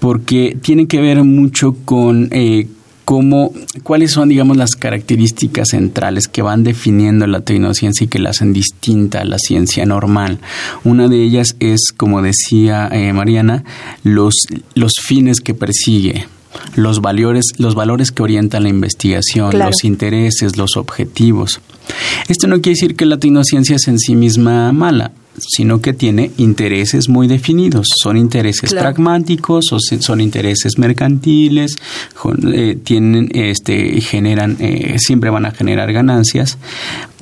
porque 0.00 0.58
tiene 0.60 0.86
que 0.86 1.00
ver 1.00 1.24
mucho 1.24 1.74
con 1.86 2.28
eh, 2.30 2.66
cómo, 3.06 3.52
cuáles 3.84 4.10
son, 4.10 4.28
digamos, 4.28 4.56
las 4.56 4.72
características 4.72 5.68
centrales 5.68 6.26
que 6.26 6.42
van 6.42 6.64
definiendo 6.64 7.28
la 7.28 7.40
tecnociencia 7.40 8.04
y 8.04 8.08
que 8.08 8.18
la 8.18 8.30
hacen 8.30 8.52
distinta 8.52 9.20
a 9.20 9.24
la 9.24 9.38
ciencia 9.38 9.86
normal. 9.86 10.40
Una 10.82 11.06
de 11.06 11.22
ellas 11.22 11.54
es, 11.60 11.92
como 11.96 12.20
decía 12.20 12.88
eh, 12.90 13.12
Mariana, 13.12 13.62
los, 14.02 14.34
los 14.74 14.94
fines 15.00 15.40
que 15.40 15.54
persigue 15.54 16.26
los 16.74 17.00
valores, 17.00 17.44
los 17.58 17.76
valores 17.76 18.10
que 18.10 18.24
orientan 18.24 18.64
la 18.64 18.70
investigación, 18.70 19.56
los 19.56 19.84
intereses, 19.84 20.56
los 20.56 20.76
objetivos. 20.76 21.60
Esto 22.28 22.48
no 22.48 22.56
quiere 22.56 22.70
decir 22.70 22.96
que 22.96 23.06
la 23.06 23.18
tecnociencia 23.18 23.76
es 23.76 23.86
en 23.86 24.00
sí 24.00 24.16
misma 24.16 24.72
mala 24.72 25.12
sino 25.38 25.80
que 25.80 25.92
tiene 25.92 26.30
intereses 26.36 27.08
muy 27.08 27.28
definidos. 27.28 27.86
Son 28.02 28.16
intereses 28.16 28.72
pragmáticos, 28.72 29.72
o 29.72 29.78
son 29.80 30.20
intereses 30.20 30.78
mercantiles, 30.78 31.76
eh, 32.52 32.78
tienen, 32.82 33.30
este, 33.32 34.00
generan, 34.00 34.56
eh, 34.60 34.96
siempre 34.98 35.30
van 35.30 35.46
a 35.46 35.50
generar 35.50 35.92
ganancias, 35.92 36.58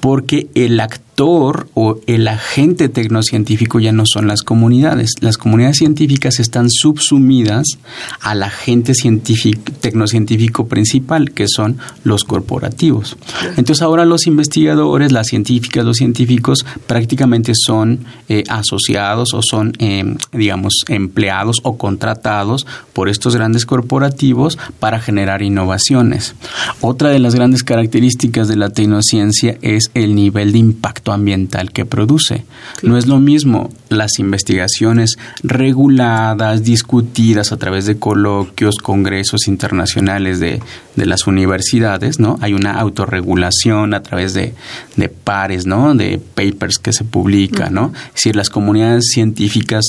porque 0.04 0.48
el 0.54 0.80
actor 0.80 1.66
o 1.72 1.98
el 2.06 2.28
agente 2.28 2.90
tecnocientífico 2.90 3.80
ya 3.80 3.90
no 3.90 4.04
son 4.04 4.26
las 4.26 4.42
comunidades. 4.42 5.12
Las 5.20 5.38
comunidades 5.38 5.78
científicas 5.78 6.40
están 6.40 6.68
subsumidas 6.68 7.78
al 8.20 8.42
agente 8.42 8.92
científico, 8.92 9.72
tecnocientífico 9.80 10.66
principal, 10.66 11.30
que 11.30 11.48
son 11.48 11.78
los 12.02 12.24
corporativos. 12.24 13.16
Entonces 13.56 13.80
ahora 13.80 14.04
los 14.04 14.26
investigadores, 14.26 15.10
las 15.10 15.28
científicas, 15.28 15.86
los 15.86 15.96
científicos 15.96 16.66
prácticamente 16.86 17.52
son 17.54 18.00
eh, 18.28 18.44
asociados 18.48 19.32
o 19.32 19.40
son, 19.40 19.72
em, 19.78 20.18
digamos, 20.32 20.74
empleados 20.88 21.60
o 21.62 21.78
contratados 21.78 22.66
por 22.92 23.08
estos 23.08 23.36
grandes 23.36 23.64
corporativos 23.64 24.58
para 24.80 25.00
generar 25.00 25.40
innovaciones. 25.40 26.34
Otra 26.82 27.08
de 27.08 27.20
las 27.20 27.34
grandes 27.34 27.62
características 27.62 28.48
de 28.48 28.56
la 28.56 28.68
tecnociencia 28.68 29.56
es 29.62 29.90
el 29.94 30.14
nivel 30.14 30.52
de 30.52 30.58
impacto 30.58 31.12
ambiental 31.12 31.70
que 31.72 31.84
produce. 31.84 32.44
No 32.82 32.98
es 32.98 33.06
lo 33.06 33.20
mismo 33.20 33.70
las 33.88 34.18
investigaciones 34.18 35.16
reguladas, 35.42 36.64
discutidas 36.64 37.52
a 37.52 37.56
través 37.56 37.86
de 37.86 37.98
coloquios, 37.98 38.76
congresos 38.76 39.46
internacionales 39.46 40.40
de, 40.40 40.60
de 40.96 41.06
las 41.06 41.26
universidades, 41.26 42.18
¿no? 42.18 42.38
Hay 42.40 42.54
una 42.54 42.72
autorregulación 42.72 43.94
a 43.94 44.02
través 44.02 44.34
de, 44.34 44.54
de 44.96 45.08
pares, 45.08 45.64
¿no? 45.66 45.94
De 45.94 46.18
papers 46.18 46.78
que 46.78 46.92
se 46.92 47.04
publican, 47.04 47.72
¿no? 47.74 47.92
Es 48.08 48.14
decir, 48.14 48.36
las 48.36 48.50
comunidades 48.50 49.10
científicas 49.12 49.84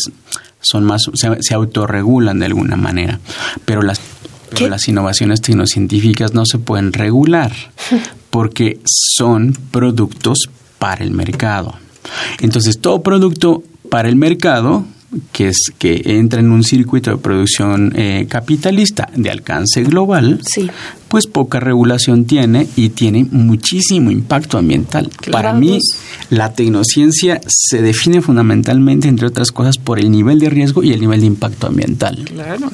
son 0.62 0.84
más, 0.84 1.10
se, 1.14 1.30
se 1.42 1.54
autorregulan 1.54 2.40
de 2.40 2.46
alguna 2.46 2.76
manera, 2.76 3.20
pero 3.66 3.82
las 3.82 4.00
Pero 4.52 4.70
las 4.70 4.88
innovaciones 4.88 5.42
tecnocientíficas 5.42 6.34
no 6.34 6.46
se 6.46 6.60
pueden 6.60 6.94
regular 6.94 7.52
porque 8.36 8.82
son 8.84 9.58
productos 9.72 10.50
para 10.78 11.06
el 11.06 11.12
mercado. 11.12 11.74
Entonces, 12.42 12.80
todo 12.80 13.02
producto 13.02 13.64
para 13.90 14.10
el 14.10 14.18
mercado 14.18 14.84
que 15.32 15.48
es 15.48 15.72
que 15.78 16.02
entra 16.04 16.42
en 16.42 16.52
un 16.52 16.66
circuito 16.66 17.12
de 17.12 17.16
producción 17.16 17.94
eh, 17.96 18.26
capitalista 18.28 19.10
de 19.16 19.32
alcance 19.32 19.84
global, 19.84 20.42
pues 21.08 21.28
poca 21.28 21.62
regulación 21.62 22.26
tiene 22.26 22.68
y 22.76 22.90
tiene 22.90 23.26
muchísimo 23.32 24.12
impacto 24.12 24.58
ambiental. 24.58 25.10
Para 25.32 25.54
mí, 25.54 25.80
la 26.30 26.52
tecnociencia 26.52 27.40
se 27.48 27.82
define 27.82 28.22
fundamentalmente, 28.22 29.08
entre 29.08 29.28
otras 29.28 29.54
cosas, 29.54 29.78
por 29.78 29.98
el 29.98 30.12
nivel 30.12 30.40
de 30.40 30.50
riesgo 30.50 30.84
y 30.84 30.92
el 30.92 31.00
nivel 31.00 31.22
de 31.22 31.28
impacto 31.28 31.68
ambiental. 31.68 32.26
Claro. 32.26 32.70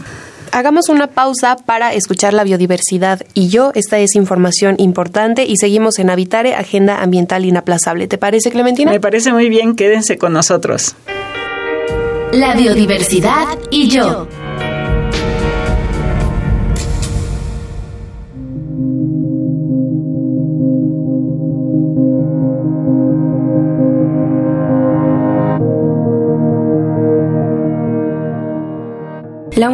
Hagamos 0.52 0.90
una 0.90 1.08
pausa 1.08 1.56
para 1.56 1.94
escuchar 1.94 2.34
la 2.34 2.44
biodiversidad 2.44 3.22
y 3.34 3.48
yo. 3.48 3.72
Esta 3.74 4.00
es 4.00 4.16
información 4.16 4.76
importante 4.80 5.46
y 5.46 5.56
seguimos 5.56 5.98
en 6.00 6.10
Habitare, 6.10 6.56
Agenda 6.56 7.02
Ambiental 7.02 7.46
Inaplazable. 7.46 8.08
¿Te 8.08 8.18
parece, 8.18 8.52
Clementina? 8.52 8.92
Me 8.92 9.00
parece 9.00 9.32
muy 9.32 9.48
bien. 9.48 9.76
Quédense 9.76 10.18
con 10.18 10.34
nosotros. 10.34 10.96
La 12.34 12.54
biodiversidad 12.54 13.46
y 13.70 13.88
yo. 13.88 14.28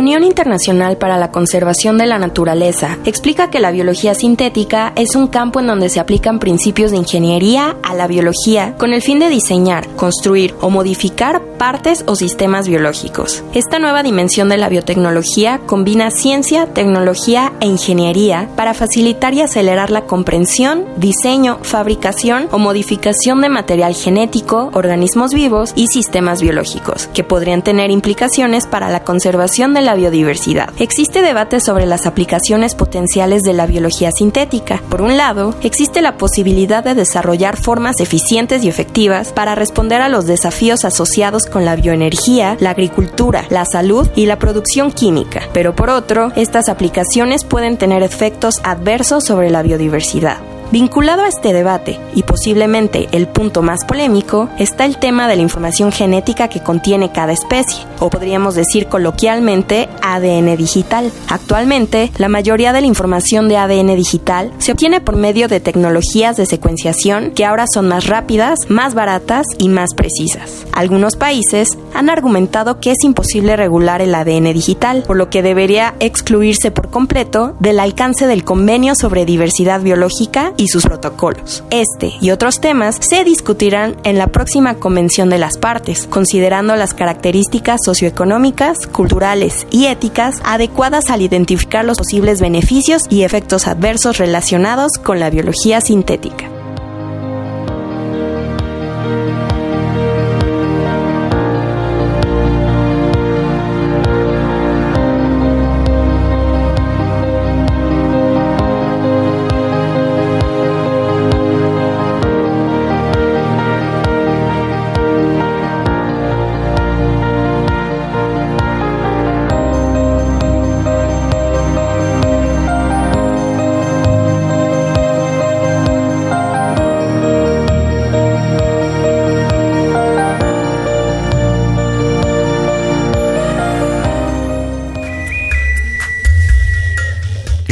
Unión 0.08 0.24
Internacional 0.24 0.96
para 0.96 1.18
la 1.18 1.32
Conservación 1.32 1.98
de 1.98 2.06
la 2.06 2.18
Naturaleza 2.18 2.98
explica 3.04 3.50
que 3.50 3.60
la 3.60 3.72
biología 3.72 4.16
sintética 4.16 4.94
es 4.96 5.16
un 5.18 5.28
campo 5.28 5.60
en 5.60 5.68
donde 5.68 5.90
se 5.90 6.00
aplican 6.00 6.40
principios 6.40 6.92
de 6.92 6.98
ingeniería 6.98 7.76
a 7.84 7.94
la 7.94 8.08
biología 8.08 8.76
con 8.78 8.94
el 8.94 9.02
fin 9.02 9.20
de 9.20 9.28
diseñar, 9.28 9.86
construir 9.98 10.56
o 10.62 10.70
modificar 10.70 11.42
partes 11.58 12.06
o 12.08 12.16
sistemas 12.16 12.70
biológicos. 12.70 13.44
Esta 13.54 13.80
nueva 13.80 14.02
dimensión 14.02 14.48
de 14.48 14.56
la 14.56 14.70
biotecnología 14.70 15.60
combina 15.66 16.10
ciencia, 16.10 16.68
tecnología 16.68 17.52
e 17.60 17.66
ingeniería 17.66 18.48
para 18.56 18.74
facilitar 18.74 19.34
y 19.34 19.42
acelerar 19.42 19.92
la 19.92 20.06
comprensión, 20.06 20.86
diseño, 20.96 21.60
fabricación 21.64 22.48
o 22.52 22.60
modificación 22.60 23.42
de 23.42 23.50
material 23.50 23.94
genético, 23.94 24.70
organismos 24.74 25.34
vivos 25.34 25.74
y 25.76 25.88
sistemas 25.88 26.42
biológicos, 26.42 27.08
que 27.14 27.26
podrían 27.26 27.62
tener 27.62 27.92
implicaciones 27.92 28.68
para 28.68 28.90
la 28.90 29.04
conservación 29.04 29.74
de 29.74 29.82
la 29.82 29.97
biodiversidad. 29.98 30.70
Existe 30.80 31.22
debate 31.22 31.60
sobre 31.60 31.86
las 31.86 32.06
aplicaciones 32.06 32.74
potenciales 32.74 33.42
de 33.42 33.52
la 33.52 33.66
biología 33.66 34.12
sintética. 34.14 34.82
Por 34.90 35.02
un 35.02 35.18
lado, 35.18 35.54
existe 35.62 36.02
la 36.02 36.18
posibilidad 36.18 36.86
de 36.86 36.96
desarrollar 36.96 37.58
formas 37.58 38.00
eficientes 38.00 38.64
y 38.64 38.70
efectivas 38.70 39.34
para 39.34 39.56
responder 39.56 40.02
a 40.02 40.08
los 40.08 40.26
desafíos 40.26 40.86
asociados 40.86 41.46
con 41.46 41.66
la 41.66 41.76
bioenergía, 41.76 42.56
la 42.62 42.70
agricultura, 42.70 43.46
la 43.50 43.66
salud 43.66 44.08
y 44.16 44.26
la 44.26 44.40
producción 44.40 44.92
química. 44.92 45.42
Pero 45.52 45.76
por 45.76 45.90
otro, 45.90 46.32
estas 46.38 46.70
aplicaciones 46.70 47.44
pueden 47.44 47.78
tener 47.78 48.04
efectos 48.04 48.62
adversos 48.64 49.26
sobre 49.26 49.50
la 49.50 49.64
biodiversidad. 49.64 50.38
Vinculado 50.70 51.22
a 51.24 51.30
este 51.30 51.54
debate, 51.54 51.98
y 52.14 52.24
posiblemente 52.24 53.08
el 53.14 53.30
punto 53.30 53.62
más 53.62 53.86
polémico, 53.86 54.50
está 54.60 54.84
el 54.84 54.98
tema 54.98 55.30
de 55.30 55.38
la 55.38 55.42
información 55.42 55.94
genética 55.94 56.50
que 56.50 56.62
contiene 56.62 57.10
cada 57.14 57.32
especie, 57.32 57.86
o 58.00 58.10
podríamos 58.10 58.54
decir 58.56 58.88
coloquialmente 58.88 59.88
ADN 60.02 60.58
digital. 60.58 61.10
Actualmente, 61.30 62.12
la 62.18 62.28
mayoría 62.28 62.74
de 62.74 62.82
la 62.82 62.88
información 62.88 63.48
de 63.48 63.56
ADN 63.56 63.96
digital 63.96 64.52
se 64.58 64.74
obtiene 64.74 65.00
por 65.00 65.16
medio 65.16 65.48
de 65.48 65.62
tecnologías 65.62 66.36
de 66.36 66.46
secuenciación 66.46 67.32
que 67.32 67.46
ahora 67.46 67.66
son 67.74 67.88
más 67.88 68.08
rápidas, 68.08 68.70
más 68.70 68.94
baratas 68.94 69.46
y 69.58 69.70
más 69.70 69.94
precisas. 69.94 70.66
Algunos 70.74 71.16
países 71.16 71.78
han 71.94 72.10
argumentado 72.10 72.82
que 72.82 72.92
es 72.92 73.04
imposible 73.04 73.56
regular 73.56 74.02
el 74.02 74.14
ADN 74.14 74.52
digital, 74.54 75.04
por 75.08 75.16
lo 75.16 75.30
que 75.30 75.42
debería 75.42 75.96
excluirse 76.02 76.72
por 76.72 76.90
completo 76.90 77.56
del 77.62 77.80
alcance 77.80 78.28
del 78.28 78.44
convenio 78.44 78.96
sobre 78.96 79.26
diversidad 79.26 79.80
biológica 79.82 80.54
y 80.58 80.68
sus 80.68 80.84
protocolos. 80.84 81.64
Este 81.70 82.14
y 82.20 82.32
otros 82.32 82.60
temas 82.60 82.98
se 83.00 83.24
discutirán 83.24 83.96
en 84.04 84.18
la 84.18 84.28
próxima 84.28 84.76
convención 84.76 85.30
de 85.30 85.38
las 85.38 85.58
partes, 85.58 86.08
considerando 86.08 86.76
las 86.76 86.94
características 86.94 87.82
socioeconómicas, 87.86 88.88
culturales 88.88 89.68
y 89.72 89.86
éticas 89.86 90.42
adecuadas 90.44 91.10
al 91.10 91.22
identificar 91.22 91.86
los 91.86 91.98
posibles 91.98 92.42
beneficios 92.42 93.04
y 93.10 93.24
efectos 93.24 93.68
adversos 93.68 94.18
relacionados 94.18 94.94
con 94.98 95.20
la 95.20 95.30
biología 95.30 95.82
sintética. 95.82 96.57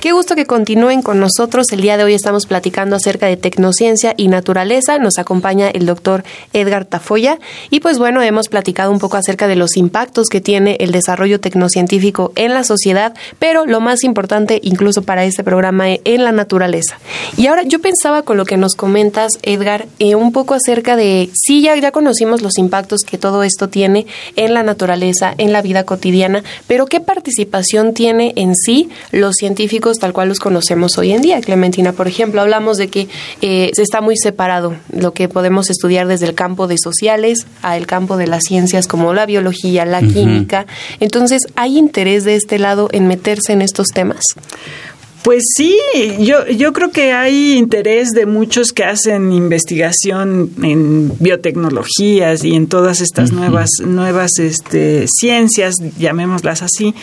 Qué 0.00 0.12
gusto 0.12 0.34
que 0.34 0.46
continúen 0.46 1.02
con 1.02 1.20
nosotros. 1.20 1.66
El 1.72 1.82
día 1.82 1.98
de 1.98 2.04
hoy 2.04 2.14
estamos 2.14 2.46
platicando 2.46 2.96
acerca 2.96 3.26
de 3.26 3.36
tecnociencia 3.36 4.14
y 4.16 4.28
naturaleza. 4.28 4.98
Nos 4.98 5.18
acompaña 5.18 5.68
el 5.68 5.84
doctor 5.84 6.24
Edgar 6.54 6.86
Tafoya. 6.86 7.38
Y 7.68 7.80
pues 7.80 7.98
bueno, 7.98 8.22
hemos 8.22 8.48
platicado 8.48 8.92
un 8.92 8.98
poco 8.98 9.18
acerca 9.18 9.46
de 9.46 9.56
los 9.56 9.76
impactos 9.76 10.28
que 10.28 10.40
tiene 10.40 10.78
el 10.80 10.90
desarrollo 10.90 11.38
tecnocientífico 11.38 12.32
en 12.34 12.54
la 12.54 12.64
sociedad, 12.64 13.12
pero 13.38 13.66
lo 13.66 13.80
más 13.80 14.02
importante 14.02 14.58
incluso 14.62 15.02
para 15.02 15.26
este 15.26 15.44
programa 15.44 15.90
en 15.90 16.24
la 16.24 16.32
naturaleza. 16.32 16.98
Y 17.36 17.48
ahora 17.48 17.64
yo 17.64 17.82
pensaba 17.82 18.22
con 18.22 18.38
lo 18.38 18.46
que 18.46 18.56
nos 18.56 18.76
comentas, 18.76 19.32
Edgar, 19.42 19.86
eh, 19.98 20.14
un 20.14 20.32
poco 20.32 20.54
acerca 20.54 20.96
de, 20.96 21.28
sí, 21.34 21.60
ya, 21.60 21.76
ya 21.76 21.90
conocimos 21.90 22.40
los 22.40 22.56
impactos 22.56 23.02
que 23.02 23.18
todo 23.18 23.42
esto 23.42 23.68
tiene 23.68 24.06
en 24.36 24.54
la 24.54 24.62
naturaleza, 24.62 25.34
en 25.36 25.52
la 25.52 25.60
vida 25.60 25.84
cotidiana, 25.84 26.42
pero 26.66 26.86
¿qué 26.86 27.00
participación 27.00 27.92
tiene 27.92 28.32
en 28.36 28.56
sí 28.56 28.88
los 29.12 29.34
científicos 29.34 29.89
tal 29.98 30.12
cual 30.12 30.28
los 30.28 30.38
conocemos 30.38 30.98
hoy 30.98 31.12
en 31.12 31.22
día. 31.22 31.40
Clementina, 31.40 31.92
por 31.92 32.08
ejemplo, 32.08 32.40
hablamos 32.40 32.76
de 32.76 32.88
que 32.88 33.08
eh, 33.42 33.70
se 33.74 33.82
está 33.82 34.00
muy 34.00 34.16
separado 34.16 34.74
lo 34.92 35.12
que 35.12 35.28
podemos 35.28 35.70
estudiar 35.70 36.06
desde 36.06 36.26
el 36.26 36.34
campo 36.34 36.66
de 36.66 36.76
sociales 36.78 37.46
al 37.62 37.86
campo 37.86 38.16
de 38.16 38.26
las 38.26 38.42
ciencias 38.46 38.86
como 38.86 39.12
la 39.14 39.26
biología, 39.26 39.84
la 39.84 40.00
química. 40.00 40.66
Entonces, 41.00 41.42
¿hay 41.56 41.78
interés 41.78 42.24
de 42.24 42.36
este 42.36 42.58
lado 42.58 42.88
en 42.92 43.06
meterse 43.06 43.52
en 43.52 43.62
estos 43.62 43.88
temas? 43.88 44.22
Pues 45.22 45.44
sí, 45.54 45.76
yo, 46.20 46.46
yo 46.46 46.72
creo 46.72 46.90
que 46.90 47.12
hay 47.12 47.58
interés 47.58 48.10
de 48.10 48.24
muchos 48.24 48.72
que 48.72 48.84
hacen 48.84 49.32
investigación 49.32 50.50
en 50.62 51.12
biotecnologías 51.18 52.42
y 52.42 52.54
en 52.54 52.68
todas 52.68 53.02
estas 53.02 53.30
nuevas, 53.30 53.68
nuevas 53.84 54.38
este, 54.38 55.06
ciencias, 55.08 55.74
llamémoslas 55.98 56.62
así, 56.62 56.94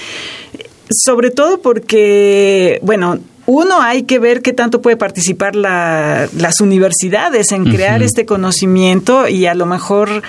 sobre 0.90 1.32
todo 1.32 1.62
porque, 1.62 2.80
bueno, 2.82 3.20
uno 3.48 3.82
hay 3.82 4.04
que 4.04 4.20
ver 4.20 4.42
qué 4.42 4.52
tanto 4.52 4.82
puede 4.82 4.98
participar 4.98 5.56
la, 5.56 6.28
las 6.36 6.60
universidades 6.60 7.54
en 7.54 7.64
crear 7.64 8.04
este 8.04 8.26
conocimiento 8.26 9.30
y 9.30 9.46
a 9.46 9.56
lo 9.56 9.66
mejor 9.66 10.22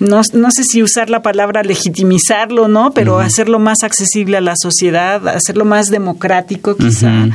no, 0.00 0.20
no 0.32 0.50
sé 0.50 0.62
si 0.64 0.82
usar 0.82 1.10
la 1.10 1.22
palabra 1.22 1.62
legitimizarlo, 1.62 2.68
¿no? 2.68 2.92
Pero 2.92 3.18
hacerlo 3.18 3.58
más 3.58 3.82
accesible 3.82 4.36
a 4.36 4.40
la 4.40 4.54
sociedad, 4.56 5.26
hacerlo 5.28 5.64
más 5.64 5.88
democrático 5.88 6.76
quizá. 6.76 7.28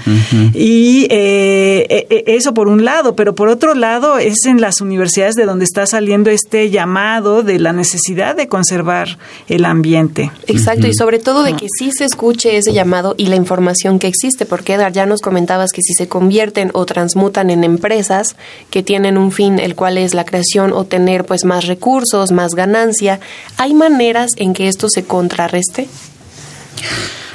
Y 0.53 1.07
eh, 1.09 1.85
e, 1.89 2.07
e, 2.09 2.35
eso 2.35 2.53
por 2.53 2.67
un 2.67 2.85
lado, 2.85 3.15
pero 3.15 3.35
por 3.35 3.49
otro 3.49 3.73
lado 3.73 4.17
es 4.17 4.45
en 4.45 4.61
las 4.61 4.81
universidades 4.81 5.35
de 5.35 5.45
donde 5.45 5.65
está 5.65 5.85
saliendo 5.85 6.29
este 6.29 6.69
llamado 6.69 7.43
de 7.43 7.59
la 7.59 7.73
necesidad 7.73 8.35
de 8.35 8.47
conservar 8.47 9.17
el 9.47 9.65
ambiente. 9.65 10.31
Exacto, 10.47 10.87
y 10.87 10.93
sobre 10.93 11.19
todo 11.19 11.43
de 11.43 11.53
que 11.53 11.67
sí 11.77 11.91
se 11.91 12.05
escuche 12.05 12.57
ese 12.57 12.73
llamado 12.73 13.15
y 13.17 13.27
la 13.27 13.35
información 13.35 13.99
que 13.99 14.07
existe, 14.07 14.45
porque 14.45 14.73
Edgar, 14.73 14.93
ya 14.93 15.05
nos 15.05 15.21
comentabas 15.21 15.71
que 15.71 15.81
si 15.81 15.93
se 15.93 16.07
convierten 16.07 16.71
o 16.73 16.85
transmutan 16.85 17.49
en 17.49 17.63
empresas 17.63 18.35
que 18.69 18.83
tienen 18.83 19.17
un 19.17 19.31
fin, 19.31 19.59
el 19.59 19.75
cual 19.75 19.97
es 19.97 20.13
la 20.13 20.25
creación 20.25 20.71
o 20.73 20.85
tener 20.85 21.25
pues 21.25 21.45
más 21.45 21.67
recursos, 21.67 22.31
más 22.31 22.52
más 22.53 22.55
ganancia. 22.55 23.19
¿Hay 23.57 23.73
maneras 23.73 24.31
en 24.37 24.53
que 24.53 24.67
esto 24.67 24.87
se 24.89 25.03
contrarreste? 25.03 25.87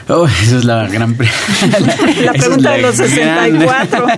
Oh, 0.09 0.27
esa 0.27 0.57
es 0.57 0.65
la 0.65 0.89
gran 0.89 1.17
la, 2.25 2.33
pregunta 2.33 2.73
de 2.73 2.83
los 2.83 2.97
64. 2.97 4.07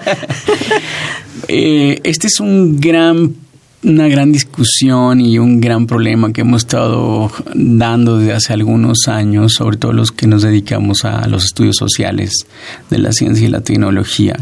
Eh, 1.49 1.99
este 2.05 2.29
es 2.29 2.39
un 2.39 2.79
gran 2.79 3.35
una 3.83 4.07
gran 4.09 4.31
discusión 4.31 5.21
y 5.21 5.39
un 5.39 5.61
gran 5.61 5.87
problema 5.87 6.33
que 6.33 6.43
hemos 6.43 6.63
estado 6.63 7.33
dando 7.55 8.19
desde 8.19 8.35
hace 8.35 8.53
algunos 8.53 9.09
años, 9.09 9.55
sobre 9.55 9.79
todo 9.79 9.93
los 9.93 10.13
que 10.13 10.29
nos 10.29 10.43
dedicamos 10.43 11.05
a 11.05 11.27
los 11.27 11.47
estudios 11.47 11.77
sociales 11.77 12.47
de 12.91 12.99
la 12.99 13.11
ciencia 13.11 13.49
y 13.49 13.51
la 13.51 13.63
tecnología. 13.63 14.37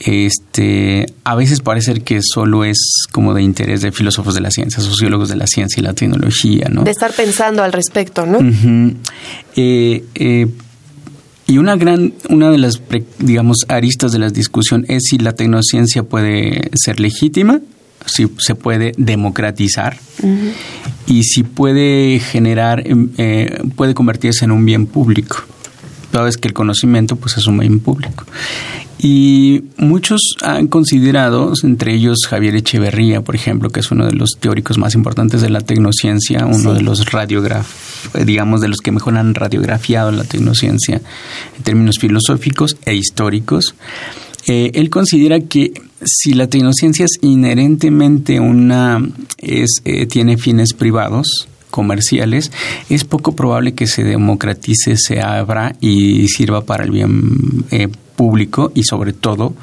Este, 0.00 1.06
a 1.24 1.34
veces 1.34 1.60
parece 1.60 1.94
que 2.00 2.20
solo 2.22 2.64
es 2.64 2.78
como 3.10 3.34
de 3.34 3.42
interés 3.42 3.80
de 3.82 3.90
filósofos 3.90 4.34
de 4.34 4.40
la 4.40 4.50
ciencia, 4.50 4.80
sociólogos 4.80 5.28
de 5.28 5.36
la 5.36 5.46
ciencia 5.46 5.80
y 5.80 5.84
la 5.84 5.92
tecnología, 5.92 6.68
¿no? 6.70 6.84
De 6.84 6.90
estar 6.90 7.12
pensando 7.12 7.62
al 7.62 7.72
respecto, 7.72 8.24
¿no? 8.24 8.38
Eh, 9.56 10.04
eh, 10.14 10.46
y 11.46 11.58
una 11.58 11.76
gran, 11.76 12.14
una 12.28 12.50
de 12.50 12.58
las, 12.58 12.80
digamos, 13.18 13.58
aristas 13.68 14.12
de 14.12 14.18
la 14.20 14.30
discusión 14.30 14.84
es 14.88 15.04
si 15.10 15.18
la 15.18 15.32
tecnociencia 15.32 16.02
puede 16.04 16.70
ser 16.76 17.00
legítima 17.00 17.60
si 18.06 18.28
se 18.38 18.54
puede 18.54 18.92
democratizar 18.96 19.98
y 21.06 21.24
si 21.24 21.42
puede 21.42 22.18
generar, 22.20 22.86
em, 22.86 23.10
eh, 23.18 23.62
puede 23.76 23.94
convertirse 23.94 24.44
en 24.44 24.50
un 24.50 24.64
bien 24.64 24.86
público. 24.86 25.38
Toda 26.10 26.30
que 26.30 26.48
el 26.48 26.54
conocimiento 26.54 27.16
pues 27.16 27.36
es 27.36 27.46
un 27.46 27.58
bien 27.58 27.80
público. 27.80 28.24
Y 28.98 29.62
muchos 29.76 30.20
han 30.42 30.66
considerado, 30.66 31.52
entre 31.62 31.94
ellos 31.94 32.18
Javier 32.28 32.56
Echeverría, 32.56 33.20
por 33.20 33.36
ejemplo, 33.36 33.70
que 33.70 33.80
es 33.80 33.90
uno 33.92 34.06
de 34.06 34.12
los 34.12 34.30
teóricos 34.40 34.76
más 34.76 34.94
importantes 34.94 35.40
de 35.40 35.50
la 35.50 35.60
tecnociencia, 35.60 36.46
uno 36.46 36.74
de 36.74 36.82
los 36.82 37.10
radiograf, 37.10 38.14
digamos, 38.24 38.60
de 38.60 38.68
los 38.68 38.78
que 38.78 38.90
mejor 38.90 39.16
han 39.16 39.34
radiografiado 39.34 40.10
la 40.10 40.24
tecnociencia 40.24 41.00
en 41.56 41.62
términos 41.62 41.98
filosóficos 42.00 42.76
e 42.84 42.94
históricos, 42.94 43.74
eh, 44.48 44.72
él 44.74 44.90
considera 44.90 45.40
que 45.40 45.72
si 46.02 46.32
la 46.32 46.48
tecnociencia 46.48 47.04
es 47.04 47.18
inherentemente 47.22 48.40
una, 48.40 49.06
es, 49.36 49.80
eh, 49.84 50.06
tiene 50.06 50.38
fines 50.38 50.72
privados, 50.72 51.48
comerciales, 51.70 52.50
es 52.88 53.04
poco 53.04 53.36
probable 53.36 53.74
que 53.74 53.86
se 53.86 54.02
democratice, 54.02 54.96
se 54.96 55.20
abra 55.20 55.76
y 55.80 56.26
sirva 56.28 56.64
para 56.64 56.84
el 56.84 56.90
bien 56.90 57.64
eh, 57.70 57.88
público 58.18 58.72
y 58.74 58.82
sobre 58.82 59.12
todo 59.12 59.54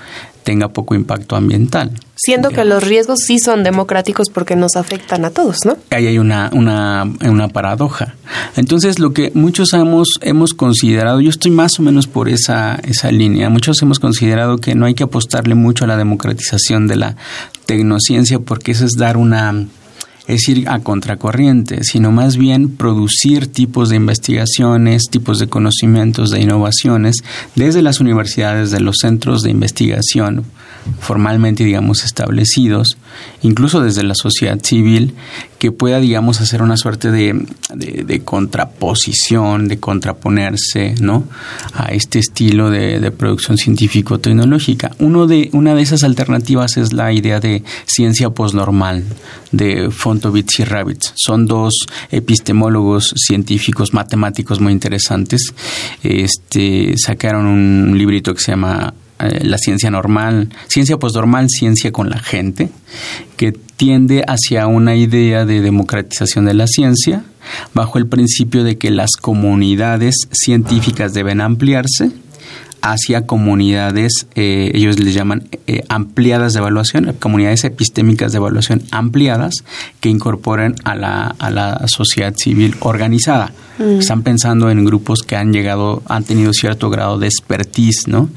tenga 0.43 0.69
poco 0.69 0.95
impacto 0.95 1.35
ambiental. 1.35 1.91
Siendo 2.15 2.51
que 2.51 2.63
los 2.63 2.81
riesgos 2.81 3.19
sí 3.25 3.39
son 3.39 3.63
democráticos 3.63 4.29
porque 4.29 4.55
nos 4.55 4.77
afectan 4.77 5.25
a 5.25 5.31
todos, 5.31 5.65
¿no? 5.65 5.75
Ahí 5.89 6.07
hay 6.07 6.19
una, 6.19 6.49
una, 6.53 7.03
una 7.27 7.49
paradoja. 7.49 8.15
Entonces, 8.55 8.99
lo 8.99 9.11
que 9.11 9.31
muchos 9.33 9.73
hemos, 9.73 10.07
hemos 10.21 10.53
considerado, 10.53 11.19
yo 11.19 11.29
estoy 11.29 11.51
más 11.51 11.77
o 11.79 11.83
menos 11.83 12.07
por 12.07 12.29
esa, 12.29 12.79
esa 12.83 13.11
línea, 13.11 13.49
muchos 13.49 13.81
hemos 13.81 13.99
considerado 13.99 14.57
que 14.57 14.75
no 14.75 14.85
hay 14.85 14.93
que 14.93 15.03
apostarle 15.03 15.55
mucho 15.55 15.83
a 15.83 15.87
la 15.87 15.97
democratización 15.97 16.87
de 16.87 16.95
la 16.95 17.17
tecnociencia 17.65 18.39
porque 18.39 18.71
eso 18.71 18.85
es 18.85 18.91
dar 18.97 19.17
una 19.17 19.65
es 20.27 20.47
ir 20.49 20.67
a 20.69 20.79
contracorriente, 20.79 21.83
sino 21.83 22.11
más 22.11 22.37
bien 22.37 22.69
producir 22.69 23.47
tipos 23.47 23.89
de 23.89 23.95
investigaciones, 23.97 25.03
tipos 25.09 25.39
de 25.39 25.47
conocimientos, 25.47 26.31
de 26.31 26.41
innovaciones 26.41 27.17
desde 27.55 27.81
las 27.81 27.99
universidades, 27.99 28.71
de 28.71 28.79
los 28.79 28.97
centros 29.01 29.41
de 29.43 29.51
investigación 29.51 30.45
formalmente, 30.99 31.63
digamos, 31.63 32.03
establecidos, 32.03 32.97
incluso 33.41 33.81
desde 33.81 34.03
la 34.03 34.15
sociedad 34.15 34.59
civil, 34.61 35.13
que 35.65 35.71
pueda, 35.71 35.99
digamos, 35.99 36.41
hacer 36.41 36.61
una 36.61 36.77
suerte 36.77 37.09
de, 37.09 37.43
de, 37.73 38.19
contraposición, 38.19 39.67
de 39.67 39.79
contraponerse, 39.79 40.93
¿no? 41.01 41.23
A 41.73 41.85
este 41.85 42.19
estilo 42.19 42.69
de, 42.69 42.99
de 42.99 43.09
producción 43.09 43.57
científico-tecnológica. 43.57 44.91
Uno 44.99 45.25
de, 45.25 45.49
una 45.53 45.73
de 45.73 45.81
esas 45.81 46.03
alternativas 46.03 46.77
es 46.77 46.93
la 46.93 47.11
idea 47.13 47.39
de 47.39 47.63
ciencia 47.87 48.29
posnormal, 48.29 49.05
de 49.51 49.89
Fontovitz 49.89 50.59
y 50.59 50.65
Ravitz. 50.65 51.13
Son 51.15 51.47
dos 51.47 51.73
epistemólogos 52.11 53.15
científicos, 53.17 53.91
matemáticos 53.91 54.59
muy 54.59 54.71
interesantes. 54.71 55.51
Este, 56.03 56.93
sacaron 57.03 57.47
un 57.47 57.97
librito 57.97 58.35
que 58.35 58.41
se 58.41 58.51
llama 58.51 58.93
eh, 59.19 59.43
la 59.43 59.57
ciencia 59.57 59.89
normal, 59.89 60.49
ciencia 60.67 60.97
posnormal, 60.97 61.49
ciencia 61.49 61.91
con 61.91 62.09
la 62.09 62.19
gente, 62.19 62.69
que 63.37 63.51
tiende 63.51 64.23
hacia 64.27 64.67
una 64.67 64.95
idea 64.95 65.45
de 65.45 65.61
democratización 65.61 66.45
de 66.45 66.53
la 66.53 66.67
ciencia 66.67 67.23
bajo 67.73 67.97
el 67.97 68.07
principio 68.07 68.63
de 68.63 68.77
que 68.77 68.91
las 68.91 69.11
comunidades 69.19 70.27
científicas 70.31 71.13
deben 71.13 71.41
ampliarse 71.41 72.11
hacia 72.85 73.25
comunidades, 73.25 74.27
eh, 74.35 74.69
ellos 74.75 74.99
les 74.99 75.15
llaman 75.15 75.47
eh, 75.65 75.83
ampliadas 75.89 76.53
de 76.53 76.59
evaluación, 76.59 77.13
comunidades 77.19 77.63
epistémicas 77.63 78.31
de 78.31 78.37
evaluación 78.37 78.83
ampliadas 78.91 79.63
que 79.99 80.09
incorporen 80.09 80.75
a 80.83 80.93
la, 80.93 81.35
a 81.39 81.49
la 81.49 81.87
sociedad 81.87 82.35
civil 82.37 82.75
organizada. 82.81 83.53
Mm. 83.79 83.99
Están 83.99 84.21
pensando 84.21 84.69
en 84.69 84.85
grupos 84.85 85.23
que 85.23 85.35
han 85.35 85.51
llegado, 85.51 86.03
han 86.05 86.25
tenido 86.25 86.53
cierto 86.53 86.91
grado 86.91 87.17
de 87.17 87.25
expertise, 87.25 88.07
¿no? 88.07 88.29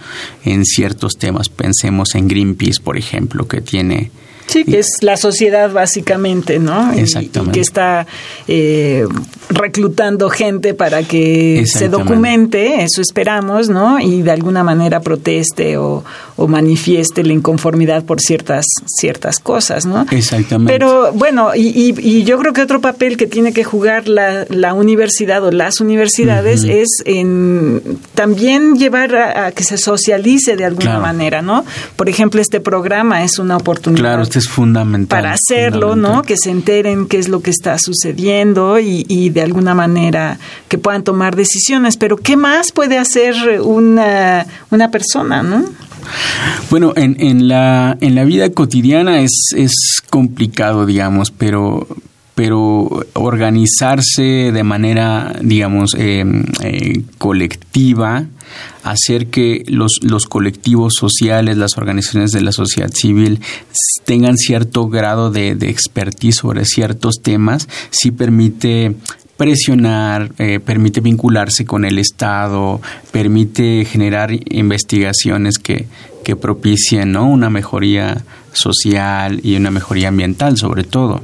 En 0.45 0.65
ciertos 0.65 1.19
temas. 1.19 1.51
Pensemos 1.51 2.15
en 2.15 2.27
Greenpeace, 2.27 2.81
por 2.83 2.97
ejemplo, 2.97 3.47
que 3.47 3.61
tiene 3.61 4.11
Sí, 4.49 4.65
que 4.65 4.79
es 4.79 5.03
la 5.03 5.17
sociedad 5.17 5.71
básicamente, 5.71 6.59
¿no? 6.59 6.93
Exactamente. 6.93 7.51
Y, 7.51 7.53
que 7.53 7.61
está 7.61 8.07
eh, 8.49 9.07
reclutando 9.51 10.31
gente 10.31 10.73
para 10.73 11.03
que 11.03 11.65
se 11.67 11.89
documente, 11.89 12.83
eso 12.83 13.03
esperamos, 13.03 13.69
¿no? 13.69 14.01
Y 14.01 14.23
de 14.23 14.31
alguna 14.31 14.65
manera 14.65 15.01
proteste 15.01 15.77
o, 15.77 16.03
manifieste 16.47 17.25
la 17.25 17.33
inconformidad 17.33 18.05
por 18.05 18.21
ciertas, 18.21 18.65
ciertas 18.87 19.41
cosas, 19.41 19.87
¿no? 19.87 20.07
Exactamente. 20.11 20.73
Pero 20.73 21.13
bueno, 21.13 21.55
y, 21.55 21.95
y, 21.99 22.25
yo 22.25 22.39
creo 22.39 22.53
que 22.53 22.63
otro 22.63 22.81
papel 22.81 23.17
que 23.17 23.27
tiene 23.27 23.53
que 23.53 23.65
jugar 23.65 24.09
la, 24.09 24.47
la 24.49 24.75
universidad 24.75 25.45
o 25.45 25.51
las 25.51 25.81
universidades 25.81 26.65
es 26.65 26.89
en 27.05 27.99
también 28.15 28.77
llevar 28.77 29.15
a, 29.17 29.53
que 29.53 29.65
se 29.65 29.79
socialice 29.79 30.57
de 30.57 30.65
alguna 30.65 30.99
manera, 30.99 31.43
¿no? 31.43 31.65
Por 31.97 32.09
ejemplo, 32.09 32.41
este 32.41 32.61
programa 32.61 33.25
es 33.25 33.39
una 33.39 33.57
oportunidad. 33.57 34.03
Claro, 34.03 34.23
es 34.23 34.49
fundamental. 34.49 35.23
Para 35.23 35.33
hacerlo, 35.33 35.97
¿no? 35.97 36.23
Que 36.23 36.37
se 36.37 36.51
enteren 36.51 37.07
qué 37.07 37.19
es 37.19 37.29
lo 37.29 37.41
que 37.41 37.51
está 37.51 37.77
sucediendo 37.79 38.79
y, 38.79 39.31
de 39.31 39.43
alguna 39.43 39.75
manera 39.75 40.39
que 40.69 40.79
puedan 40.79 41.03
tomar 41.03 41.37
decisiones. 41.37 41.97
Pero 41.97 42.17
¿qué 42.17 42.37
más 42.37 42.73
puede 42.73 42.99
hacer 42.99 43.61
una, 43.61 44.47
una 44.71 44.91
persona, 44.91 45.43
no? 45.43 45.65
Bueno, 46.71 46.93
en, 46.97 47.17
en, 47.19 47.49
la, 47.49 47.97
en 48.01 48.15
la 48.15 48.25
vida 48.25 48.51
cotidiana 48.51 49.21
es, 49.21 49.49
es 49.57 50.03
complicado, 50.11 50.87
digamos, 50.87 51.31
pero, 51.31 51.87
pero 52.35 53.05
organizarse 53.15 54.53
de 54.53 54.63
manera, 54.65 55.35
digamos, 55.43 55.95
eh, 55.97 56.25
eh, 56.63 57.03
colectiva, 57.19 58.27
hacer 58.83 59.27
que 59.29 59.65
los, 59.67 60.01
los 60.03 60.27
colectivos 60.27 60.95
sociales, 60.99 61.57
las 61.57 61.77
organizaciones 61.77 62.33
de 62.33 62.41
la 62.41 62.53
sociedad 62.53 62.91
civil 62.93 63.41
tengan 64.05 64.37
cierto 64.37 64.89
grado 64.89 65.31
de, 65.31 65.55
de 65.55 65.69
expertise 65.69 66.37
sobre 66.37 66.65
ciertos 66.65 67.17
temas, 67.23 67.69
sí 67.91 68.11
permite 68.11 68.95
presionar, 69.39 70.33
eh, 70.39 70.59
permite 70.61 71.01
vincularse 71.01 71.65
con 71.65 71.85
el 71.85 71.99
Estado, 71.99 72.83
permite 73.13 73.87
generar 73.87 74.31
investigaciones 74.51 75.59
que, 75.59 75.87
que 76.25 76.37
propicien 76.37 77.13
¿no? 77.13 77.27
una 77.27 77.49
mejoría 77.49 78.25
social 78.53 79.41
y 79.45 79.55
una 79.55 79.71
mejoría 79.71 80.09
ambiental 80.09 80.57
sobre 80.59 80.83
todo. 80.83 81.23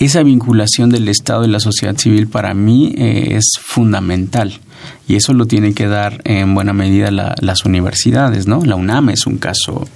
Esa 0.00 0.24
vinculación 0.24 0.90
del 0.90 1.08
Estado 1.08 1.44
y 1.44 1.48
la 1.48 1.60
sociedad 1.60 1.96
civil 1.96 2.26
para 2.26 2.52
mí 2.52 2.92
eh, 2.98 3.36
es 3.36 3.52
fundamental 3.62 4.58
y 5.08 5.16
eso 5.16 5.32
lo 5.34 5.46
tienen 5.46 5.74
que 5.74 5.88
dar 5.88 6.20
en 6.24 6.54
buena 6.54 6.72
medida 6.72 7.10
las 7.10 7.64
universidades, 7.64 8.46
¿no? 8.46 8.64
La 8.64 8.76
UNAM 8.76 9.10
es 9.10 9.26
un 9.26 9.38
caso, 9.38 9.86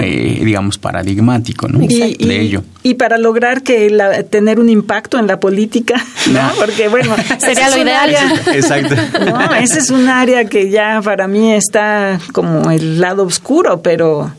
eh, 0.00 0.40
digamos, 0.44 0.78
paradigmático, 0.78 1.68
¿no? 1.68 1.82
Y, 1.82 2.14
de 2.14 2.40
ello. 2.40 2.62
Y 2.82 2.94
para 2.94 3.18
lograr 3.18 3.62
que 3.62 3.90
tener 4.30 4.60
un 4.60 4.68
impacto 4.68 5.18
en 5.18 5.26
la 5.26 5.40
política, 5.40 5.94
¿no? 6.30 6.40
Porque, 6.58 6.88
bueno, 6.88 7.14
sería 7.38 7.70
lo 7.70 7.82
ideal. 7.82 8.14
Exacto. 8.54 8.94
No, 9.24 9.54
ese 9.54 9.78
es 9.78 9.90
un 9.90 10.08
área 10.08 10.44
que 10.44 10.70
ya 10.70 11.00
para 11.02 11.26
mí 11.26 11.52
está 11.52 12.20
como 12.32 12.70
el 12.70 13.00
lado 13.00 13.24
oscuro, 13.24 13.82
pero 13.82 14.30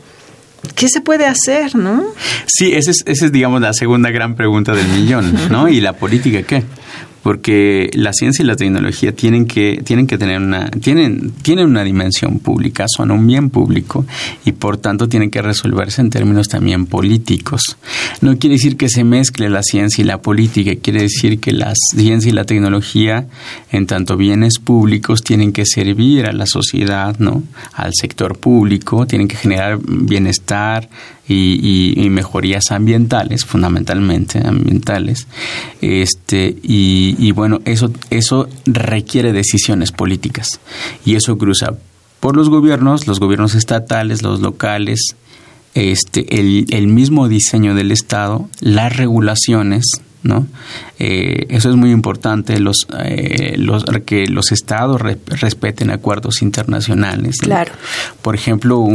¿Qué 0.74 0.88
se 0.88 1.00
puede 1.00 1.26
hacer, 1.26 1.76
no? 1.76 2.04
Sí, 2.46 2.72
esa 2.72 2.90
es, 2.90 3.02
esa 3.06 3.26
es, 3.26 3.32
digamos, 3.32 3.60
la 3.60 3.72
segunda 3.74 4.10
gran 4.10 4.34
pregunta 4.34 4.72
del 4.72 4.88
millón, 4.88 5.50
¿no? 5.50 5.68
¿Y 5.68 5.80
la 5.80 5.92
política 5.92 6.42
qué? 6.42 6.64
Porque 7.24 7.88
la 7.94 8.12
ciencia 8.12 8.42
y 8.42 8.46
la 8.46 8.54
tecnología 8.54 9.16
tienen 9.16 9.46
que, 9.46 9.80
tienen 9.82 10.06
que 10.06 10.18
tener 10.18 10.42
una, 10.42 10.70
tienen, 10.70 11.32
tienen 11.40 11.64
una 11.64 11.82
dimensión 11.82 12.38
pública, 12.38 12.84
son 12.86 13.10
un 13.10 13.26
bien 13.26 13.48
público 13.48 14.04
y 14.44 14.52
por 14.52 14.76
tanto 14.76 15.08
tienen 15.08 15.30
que 15.30 15.40
resolverse 15.40 16.02
en 16.02 16.10
términos 16.10 16.50
también 16.50 16.84
políticos. 16.84 17.78
No 18.20 18.38
quiere 18.38 18.56
decir 18.56 18.76
que 18.76 18.90
se 18.90 19.04
mezcle 19.04 19.48
la 19.48 19.62
ciencia 19.62 20.02
y 20.02 20.04
la 20.04 20.20
política, 20.20 20.72
quiere 20.82 21.00
decir 21.00 21.40
que 21.40 21.52
la 21.52 21.72
ciencia 21.74 22.28
y 22.28 22.34
la 22.34 22.44
tecnología, 22.44 23.26
en 23.72 23.86
tanto 23.86 24.18
bienes 24.18 24.58
públicos, 24.58 25.24
tienen 25.24 25.54
que 25.54 25.64
servir 25.64 26.26
a 26.26 26.34
la 26.34 26.44
sociedad, 26.44 27.16
¿no? 27.18 27.42
al 27.72 27.92
sector 27.94 28.36
público, 28.36 29.06
tienen 29.06 29.28
que 29.28 29.36
generar 29.36 29.78
bienestar, 29.82 30.90
y, 31.28 32.06
mejorías 32.10 32.70
ambientales, 32.70 33.44
fundamentalmente 33.44 34.40
ambientales. 34.44 35.26
Este, 35.80 36.56
y, 36.62 37.13
bueno, 37.32 37.60
eso, 37.64 37.90
eso 38.10 38.48
requiere 38.66 39.32
decisiones 39.32 39.92
políticas. 39.92 40.60
Y 41.04 41.16
eso 41.16 41.36
cruza 41.38 41.74
por 42.20 42.36
los 42.36 42.48
gobiernos, 42.48 43.06
los 43.06 43.20
gobiernos 43.20 43.54
estatales, 43.54 44.22
los 44.22 44.40
locales, 44.40 45.16
este, 45.74 46.40
el, 46.40 46.66
el 46.70 46.86
mismo 46.86 47.28
diseño 47.28 47.74
del 47.74 47.90
Estado, 47.92 48.48
las 48.60 48.96
regulaciones, 48.96 49.84
¿no? 50.24 50.46
Eh, 50.98 51.46
eso 51.50 51.70
es 51.70 51.76
muy 51.76 51.90
importante, 51.90 52.58
los, 52.58 52.86
eh, 53.04 53.54
los, 53.58 53.84
que 54.06 54.26
los 54.26 54.52
estados 54.52 55.00
respeten 55.00 55.90
acuerdos 55.90 56.42
internacionales. 56.42 57.36
Claro. 57.40 57.72
Por 58.22 58.34
ejemplo, 58.34 58.86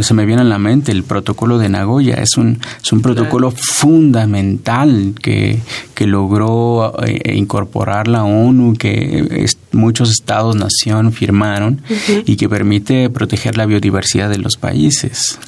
se 0.00 0.14
me 0.14 0.24
viene 0.24 0.42
a 0.42 0.44
la 0.44 0.58
mente 0.58 0.92
el 0.92 1.02
protocolo 1.02 1.58
de 1.58 1.68
Nagoya, 1.68 2.14
es 2.14 2.36
un, 2.36 2.60
es 2.82 2.92
un 2.92 3.02
protocolo 3.02 3.50
fundamental 3.50 5.14
que, 5.20 5.58
que 5.94 6.06
logró 6.06 6.94
eh, 7.04 7.34
incorporar 7.34 8.06
la 8.08 8.24
ONU, 8.24 8.74
que 8.74 9.46
muchos 9.72 10.10
estados-nación 10.10 11.12
firmaron 11.12 11.82
y 12.24 12.36
que 12.36 12.48
permite 12.48 13.10
proteger 13.10 13.56
la 13.56 13.66
biodiversidad 13.66 14.30
de 14.30 14.38
los 14.38 14.56
países. 14.56 15.38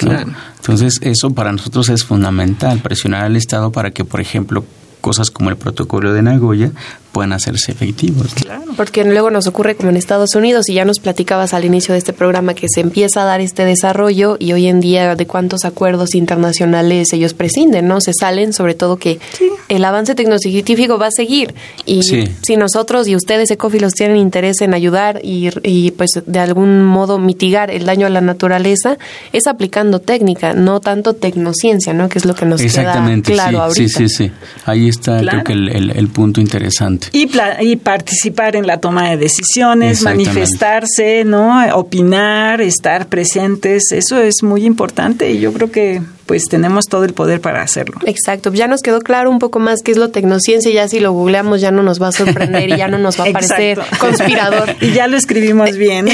Entonces, 0.57 0.99
eso 1.03 1.31
para 1.31 1.53
nosotros 1.53 1.89
es 1.89 2.05
fundamental, 2.05 2.81
presionar 2.81 3.25
al 3.25 3.37
Estado 3.37 3.71
para 3.71 3.91
que, 3.93 4.05
por 4.05 4.21
ejemplo, 4.21 4.65
cosas 5.05 5.31
como 5.31 5.51
el 5.51 5.59
protocolo 5.59 6.15
de 6.15 6.23
Nagoya 6.23 6.73
puedan 7.15 7.33
hacerse 7.33 7.71
efectivos. 7.71 8.35
Claro, 8.35 8.73
porque 8.77 9.05
luego 9.05 9.31
nos 9.31 9.47
ocurre 9.47 9.77
como 9.77 9.89
en 9.89 9.97
Estados 9.97 10.35
Unidos, 10.35 10.69
y 10.69 10.75
ya 10.75 10.85
nos 10.85 10.99
platicabas 10.99 11.55
al 11.55 11.65
inicio 11.65 11.93
de 11.93 11.99
este 11.99 12.13
programa 12.13 12.55
que 12.55 12.67
se 12.69 12.81
empieza 12.81 13.23
a 13.23 13.25
dar 13.25 13.41
este 13.41 13.65
desarrollo 13.65 14.37
y 14.39 14.53
hoy 14.53 14.67
en 14.67 14.81
día 14.81 15.15
de 15.15 15.27
cuántos 15.27 15.65
acuerdos 15.65 16.15
internacionales 16.15 17.13
ellos 17.13 17.33
prescinden, 17.33 17.87
¿no? 17.87 18.01
Se 18.01 18.13
salen, 18.13 18.53
sobre 18.53 18.75
todo 18.75 18.97
que 18.97 19.21
el 19.69 19.85
avance 19.85 20.15
tecnocientífico 20.15 20.99
va 20.99 21.07
a 21.07 21.11
seguir 21.11 21.55
y 21.87 22.03
si 22.03 22.57
nosotros 22.57 23.07
y 23.07 23.15
ustedes 23.15 23.51
ecófilos 23.51 23.93
tienen 23.93 24.17
interés 24.17 24.61
en 24.61 24.75
ayudar 24.75 25.21
y, 25.23 25.51
y 25.63 25.93
pues 25.93 26.11
de 26.27 26.39
algún 26.41 26.85
modo 26.85 27.19
mitigar 27.19 27.71
el 27.71 27.87
daño 27.87 28.09
a 28.09 28.11
la 28.11 28.21
naturaleza, 28.21 28.99
es 29.33 29.47
aplicando 29.47 30.01
técnica, 30.01 30.53
no 30.55 30.81
tanto 30.81 31.15
tecnociencia, 31.15 31.95
¿no? 31.95 32.09
Que 32.09 32.19
es 32.19 32.25
lo 32.25 32.35
que 32.35 32.45
nos 32.45 32.61
Exactamente, 32.61 33.33
queda 33.33 33.51
claro 33.51 33.73
sí, 33.73 33.89
Sí, 33.89 34.09
sí, 34.09 34.09
sí. 34.09 34.33
Ahí 34.65 34.89
está 34.89 35.21
creo 35.21 35.45
que 35.45 35.53
el 35.53 36.09
punto 36.09 36.41
interesante. 36.41 37.04
Y, 37.13 37.31
y 37.61 37.77
participar 37.77 38.57
en 38.57 38.67
la 38.67 38.79
toma 38.79 39.11
de 39.11 39.17
decisiones, 39.17 40.03
manifestarse, 40.03 41.25
¿no? 41.25 41.65
Opinar, 41.77 42.61
estar 42.61 43.07
presentes, 43.07 43.93
eso 43.93 44.21
es 44.21 44.43
muy 44.43 44.65
importante 44.65 45.31
y 45.31 45.41
yo 45.41 45.53
creo 45.53 45.71
que 45.71 46.03
pues 46.27 46.45
tenemos 46.45 46.87
todo 46.87 47.05
el 47.05 47.13
poder 47.13 47.41
para 47.41 47.63
hacerlo. 47.63 47.99
Exacto, 48.07 48.53
ya 48.53 48.67
nos 48.67 48.81
quedó 48.81 49.01
claro 49.01 49.31
un 49.31 49.39
poco 49.39 49.59
más 49.59 49.81
qué 49.85 49.93
es 49.93 49.97
lo 49.97 50.09
tecnociencia, 50.09 50.73
ya 50.73 50.89
si 50.89 51.01
lo 51.01 51.13
googleamos 51.13 51.61
ya 51.61 51.71
no 51.71 51.83
nos 51.83 52.01
va 52.01 52.09
a 52.09 52.13
sorprender 52.13 52.71
y 52.71 52.77
ya 52.77 52.89
no 52.89 52.99
nos 52.99 53.19
va 53.19 53.25
a 53.25 53.33
parecer 53.33 53.81
conspirador. 53.99 54.75
Y 54.85 54.93
ya 54.93 55.07
lo 55.07 55.17
escribimos 55.17 55.77
bien. 55.77 56.09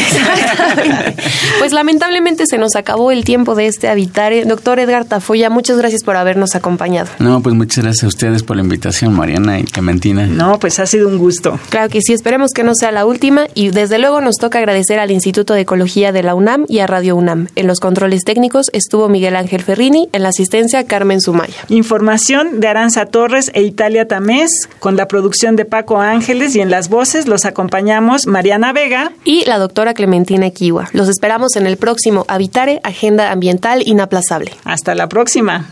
pues 1.59 1.73
lamentablemente 1.73 2.45
se 2.47 2.59
nos 2.59 2.77
acabó 2.77 3.11
el 3.11 3.25
tiempo 3.25 3.55
de 3.55 3.67
este 3.67 3.89
Habitare. 3.89 4.45
Doctor 4.45 4.79
Edgar 4.79 5.05
Tafoya, 5.05 5.51
muchas 5.51 5.79
gracias 5.79 6.05
por 6.05 6.17
habernos 6.17 6.55
acompañado. 6.55 7.09
No, 7.19 7.43
pues 7.43 7.55
muchas 7.55 7.85
gracias 7.85 8.05
a 8.05 8.09
ustedes 8.09 8.43
por 8.43 8.57
la 8.57 8.63
invitación, 8.63 9.15
Mariana 9.15 9.59
y 9.59 9.65
Clementina. 9.65 10.27
No, 10.27 10.59
pues 10.59 10.79
ha 10.79 10.87
sido 10.87 11.09
un 11.09 11.19
gusto. 11.19 11.59
Claro 11.71 11.89
que 11.89 12.01
sí, 12.01 12.13
esperemos 12.13 12.53
que 12.53 12.63
no 12.63 12.75
sea 12.75 12.93
la 12.93 13.07
última 13.07 13.47
y 13.55 13.71
desde 13.71 13.99
luego 13.99 14.21
nos 14.21 14.37
toca 14.37 14.59
agradecer 14.59 14.99
al 14.99 15.11
Instituto 15.11 15.55
de 15.55 15.63
Ecología 15.63 16.13
de 16.13 16.23
la 16.23 16.35
UNAM 16.35 16.65
y 16.69 16.79
a 16.79 16.87
Radio 16.87 17.17
UNAM. 17.17 17.49
En 17.57 17.67
los 17.67 17.81
controles 17.81 18.23
técnicos 18.25 18.67
estuvo 18.73 19.09
Miguel 19.09 19.37
Ángel 19.37 19.63
Ferrini 19.63 20.00
en 20.13 20.23
la 20.23 20.31
asistencia 20.31 20.87
Carmen 20.87 21.21
Sumaya. 21.21 21.55
Información 21.69 22.61
de 22.61 22.69
Aranza 22.69 23.07
Torres 23.07 23.51
e 23.55 23.63
Italia 23.63 24.09
Tamés, 24.09 24.51
con 24.79 24.97
la 24.97 25.09
producción 25.09 25.57
de 25.57 25.65
Paco 25.65 26.01
Ángeles 26.01 26.57
y 26.57 26.61
en 26.61 26.71
las 26.71 26.89
voces 26.89 27.27
los 27.27 27.45
acompañamos 27.45 28.27
Mariana 28.27 28.73
Vega 28.73 29.13
y 29.25 29.45
la 29.45 29.59
doctora 29.59 29.95
Clementina 29.95 30.51
Kiwa. 30.51 30.89
Los 30.93 31.09
esperamos 31.09 31.57
en 31.57 31.67
el 31.67 31.77
próximo 31.77 32.25
Habitare, 32.29 32.81
Agenda 32.83 33.31
Ambiental 33.31 33.83
Inaplazable. 33.87 34.53
Hasta 34.65 34.95
la 34.95 35.09
próxima. 35.09 35.67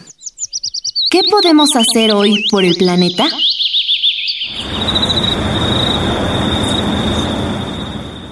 ¿Qué 1.11 1.23
podemos 1.31 1.71
hacer 1.75 2.13
hoy 2.13 2.45
por 2.51 2.65
el 2.65 2.75
planeta? 2.75 3.25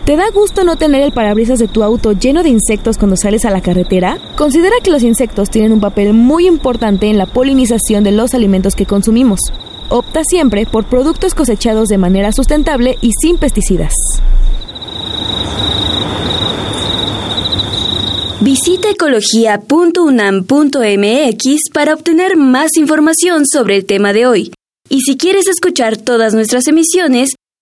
¿Te 0.07 0.15
da 0.15 0.31
gusto 0.31 0.63
no 0.63 0.77
tener 0.77 1.03
el 1.03 1.11
parabrisas 1.11 1.59
de 1.59 1.67
tu 1.67 1.83
auto 1.83 2.13
lleno 2.13 2.45
de 2.45 2.49
insectos 2.49 2.97
cuando 2.97 3.17
sales 3.17 3.45
a 3.45 3.51
la 3.51 3.61
carretera? 3.61 4.21
Considera 4.37 4.77
que 4.81 4.93
los 4.93 5.03
insectos 5.03 5.51
tienen 5.51 5.73
un 5.73 5.81
papel 5.81 6.13
muy 6.13 6.47
importante 6.47 7.11
en 7.11 7.19
la 7.19 7.27
polinización 7.27 8.05
de 8.05 8.13
los 8.13 8.33
alimentos 8.33 8.77
que 8.77 8.87
consumimos. 8.87 9.41
Opta 9.89 10.23
siempre 10.23 10.65
por 10.65 10.87
productos 10.87 11.35
cosechados 11.35 11.89
de 11.89 11.99
manera 11.99 12.31
sustentable 12.31 12.99
y 13.01 13.11
sin 13.21 13.37
pesticidas. 13.37 13.93
Visita 18.41 18.91
ecología.unam.mx 18.91 21.71
para 21.75 21.95
obtener 21.95 22.37
más 22.37 22.77
información 22.77 23.45
sobre 23.45 23.75
el 23.75 23.87
tema 23.87 24.13
de 24.13 24.27
hoy. 24.27 24.53
Y 24.89 25.01
si 25.01 25.17
quieres 25.17 25.49
escuchar 25.49 25.97
todas 25.97 26.33
nuestras 26.33 26.69
emisiones, 26.69 27.31